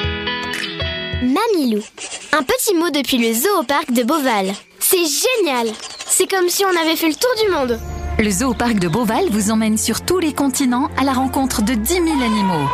[1.22, 1.82] Mamilou.
[2.32, 4.52] Un petit mot depuis le zoo au parc de Beauval.
[4.78, 5.68] C'est génial
[6.06, 7.80] C'est comme si on avait fait le tour du monde
[8.18, 11.62] Le zoo au parc de Beauval vous emmène sur tous les continents à la rencontre
[11.62, 12.68] de 10 000 animaux.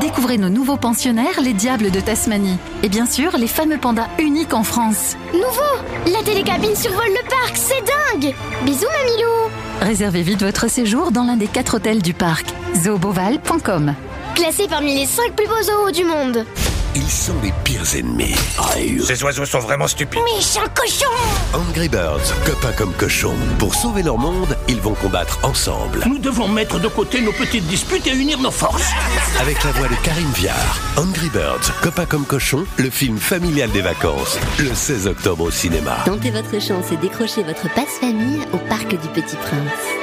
[0.00, 2.58] Découvrez nos nouveaux pensionnaires, les diables de Tasmanie.
[2.82, 5.16] Et bien sûr, les fameux pandas uniques en France.
[5.32, 9.50] Nouveau La télécabine survole le parc, c'est dingue Bisous Mamilou
[9.80, 12.46] Réservez vite votre séjour dans l'un des quatre hôtels du parc.
[12.76, 13.94] zooboval.com
[14.34, 16.46] Classé parmi les 5 plus beaux zoos du monde
[16.94, 18.34] Ils sont les pires ennemis.
[19.02, 20.20] Ces oiseaux sont vraiment stupides.
[20.36, 21.10] Méchant cochon
[21.54, 23.34] Angry Birds, copains comme cochons.
[23.58, 26.02] Pour sauver leur monde, ils vont combattre ensemble.
[26.06, 28.90] Nous devons mettre de côté nos petites disputes et unir nos forces.
[29.40, 30.80] Avec la voix de Karine Viard.
[30.98, 34.38] Angry Birds, copains comme cochons, le film familial des vacances.
[34.58, 35.96] Le 16 octobre au cinéma.
[36.04, 40.01] Tentez votre chance et décrochez votre passe-famille au Parc du Petit Prince.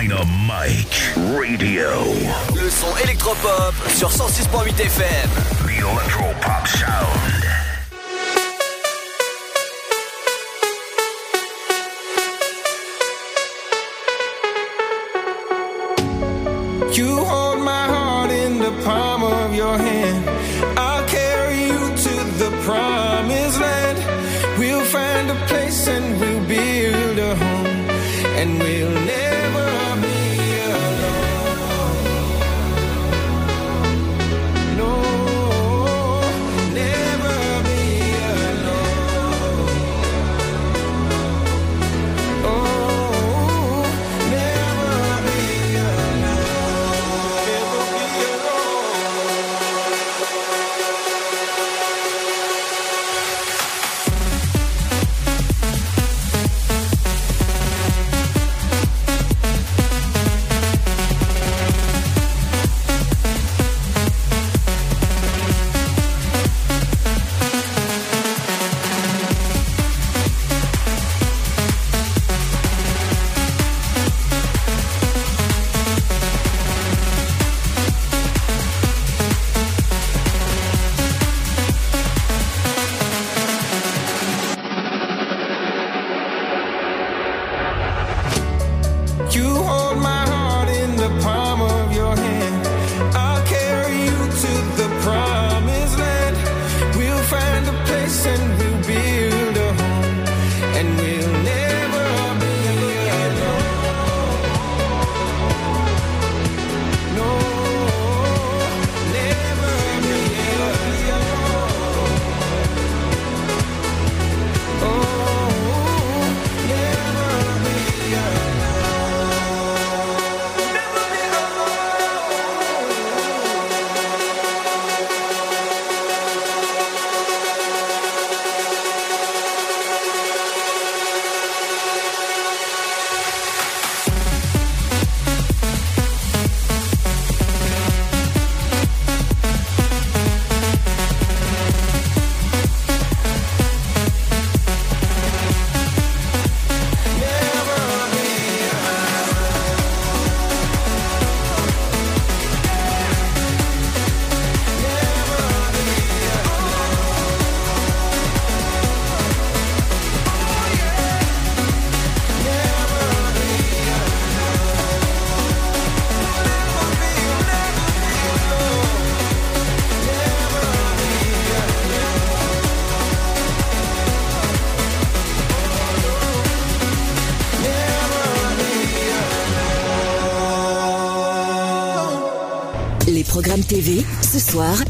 [0.00, 1.88] Dynamite Radio.
[2.54, 5.28] Le son électropop sur 106.8 FM.
[5.66, 7.44] The Electropop Sound.
[16.96, 20.28] You hold my heart in the palm of your hand.
[20.78, 23.98] I'll carry you to the promised land.
[24.60, 27.66] We'll find a place and we'll build a home.
[28.38, 29.07] And we'll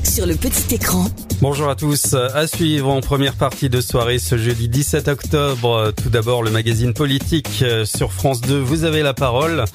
[0.03, 1.05] sur le petit écran.
[1.43, 2.15] Bonjour à tous.
[2.15, 5.93] À suivre en première partie de soirée ce jeudi 17 octobre.
[6.03, 8.59] Tout d'abord, le magazine politique sur France 2.
[8.59, 9.67] Vous avez la parole.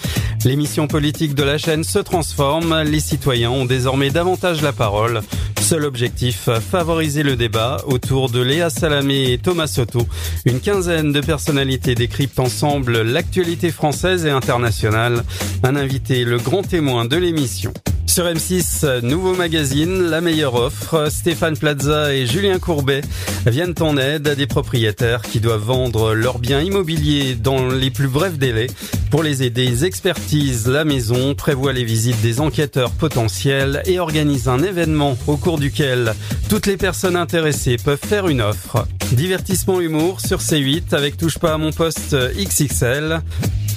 [0.46, 2.82] L'émission politique de la chaîne se transforme.
[2.82, 5.22] Les citoyens ont désormais davantage la parole.
[5.62, 10.08] Seul objectif, favoriser le débat autour de Léa Salamé et Thomas Soto.
[10.46, 15.24] Une quinzaine de personnalités décryptent ensemble l'actualité française et internationale.
[15.62, 17.74] Un invité, le grand témoin de l'émission.
[18.14, 21.08] Sur M6, nouveau magazine, la meilleure offre.
[21.10, 23.02] Stéphane Plaza et Julien Courbet
[23.48, 28.08] viennent en aide à des propriétaires qui doivent vendre leurs biens immobiliers dans les plus
[28.08, 28.68] brefs délais.
[29.10, 34.48] Pour les aider, ils expertisent la maison, prévoient les visites des enquêteurs potentiels et organisent
[34.48, 36.14] un événement au cours duquel
[36.50, 38.88] toutes les personnes intéressées peuvent faire une offre.
[39.14, 43.22] Divertissement humour sur C8 avec Touche pas à mon poste XXL.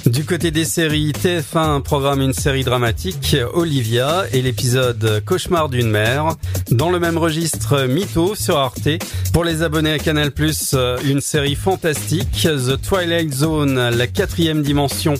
[0.07, 6.37] Du côté des séries, TF1 programme une série dramatique, Olivia, et l'épisode Cauchemar d'une mère.
[6.71, 8.89] Dans le même registre, Mytho sur Arte.
[9.33, 10.31] Pour les abonnés à Canal+,
[11.05, 15.15] une série fantastique, The Twilight Zone, la quatrième dimension,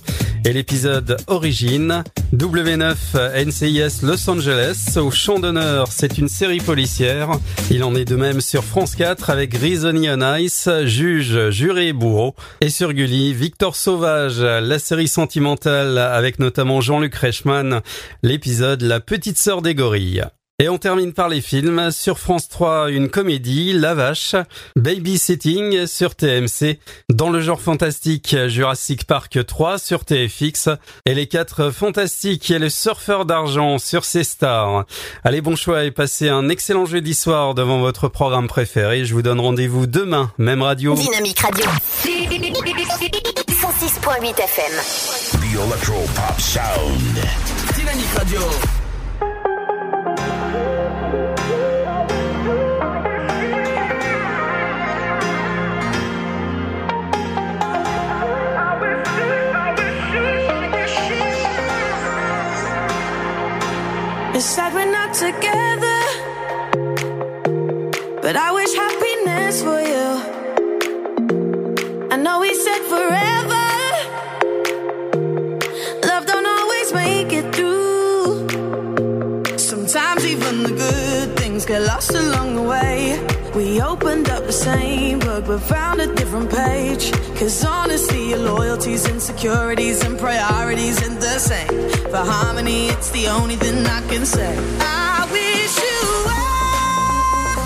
[0.45, 2.05] et l'épisode Origine.
[2.35, 7.31] W9 NCIS Los Angeles, au champ d'honneur, c'est une série policière.
[7.71, 11.93] Il en est de même sur France 4 avec Risoni on Ice, juge, juré et
[11.93, 12.35] bourreau.
[12.61, 17.81] Et sur Gulli, Victor Sauvage, la série sentimentale avec notamment Jean-Luc Reichmann,
[18.25, 20.25] l'épisode La petite sœur des gorilles.
[20.59, 21.91] Et on termine par les films.
[21.91, 24.35] Sur France 3, une comédie, La Vache,
[24.75, 26.79] Babysitting sur TMC,
[27.11, 30.71] dans le genre fantastique, Jurassic Park 3 sur TFX,
[31.05, 34.87] et les 4 fantastiques et le surfeur d'argent sur C-Star.
[35.25, 39.05] Allez, bon choix et passez un excellent jeudi soir devant votre programme préféré.
[39.05, 40.95] Je vous donne rendez-vous demain, même radio.
[40.95, 41.67] Dynamique Radio.
[42.01, 44.73] 106.8 FM.
[45.33, 47.19] The Electro Pop Sound.
[47.77, 48.41] Dynamique Radio.
[64.37, 66.03] It's sad we're not together,
[68.21, 70.21] but I wish happiness for you.
[72.11, 73.65] I know we said forever.
[76.07, 78.47] Love don't always make it through.
[79.57, 83.19] Sometimes even the good things get lost along the way.
[83.57, 87.11] We opened up the same book but found a different page.
[87.39, 91.89] Cause honesty, your loyalties, insecurities, and priorities ain't the same.
[92.11, 94.55] For harmony, it's the only thing I can say.
[94.79, 97.57] I wish you well.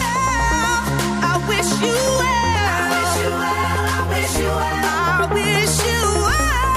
[1.26, 2.70] I wish you well.
[2.70, 3.90] I wish you well.
[3.90, 4.84] I wish you well.
[5.10, 6.70] I wish you well.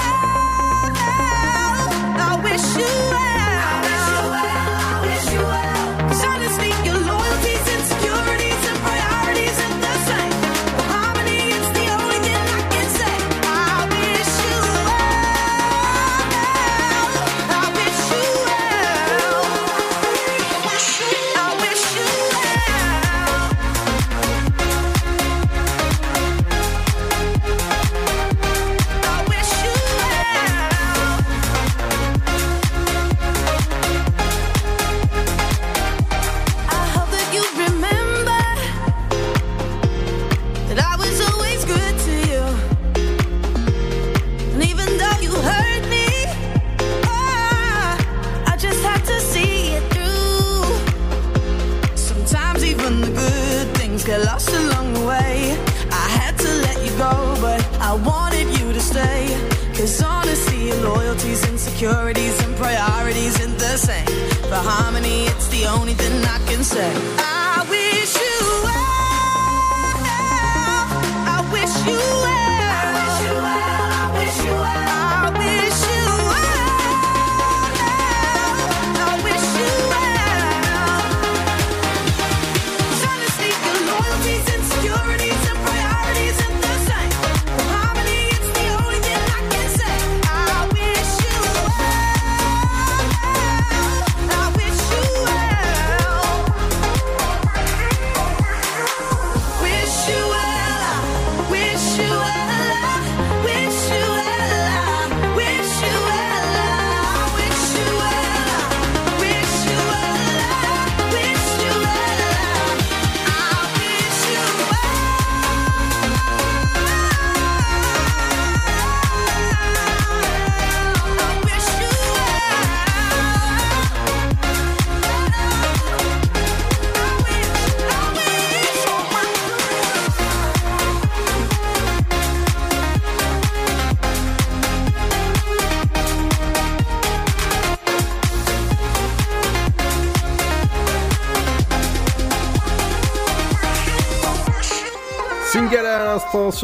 [2.18, 3.33] I wish you well.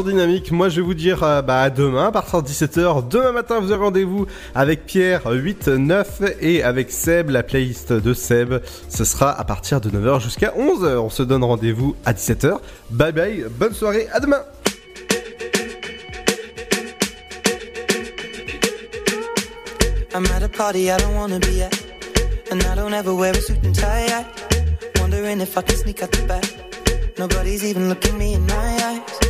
[0.05, 0.51] Dynamique.
[0.53, 3.09] Moi, je vais vous dire euh, bah, à demain, à partir de 17h.
[3.09, 8.15] Demain matin, vous aurez rendez-vous avec Pierre 8, 9 et avec Seb, la playlist de
[8.15, 8.55] Seb.
[8.89, 10.97] Ce sera à partir de 9h jusqu'à 11h.
[10.97, 12.59] On se donne rendez-vous à 17h.
[12.91, 14.43] Bye bye, bonne soirée, à demain.
[22.53, 24.09] And I don't ever wear a suit and tie
[25.81, 27.19] sneak the back.
[27.19, 29.30] Nobody's even looking me in my eyes.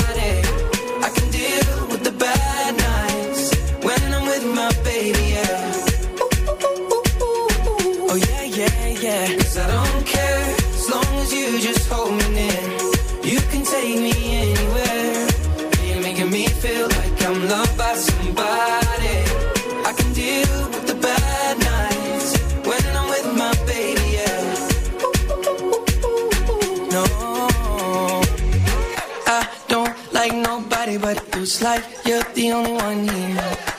[31.01, 33.70] But it feels like you're the only one here.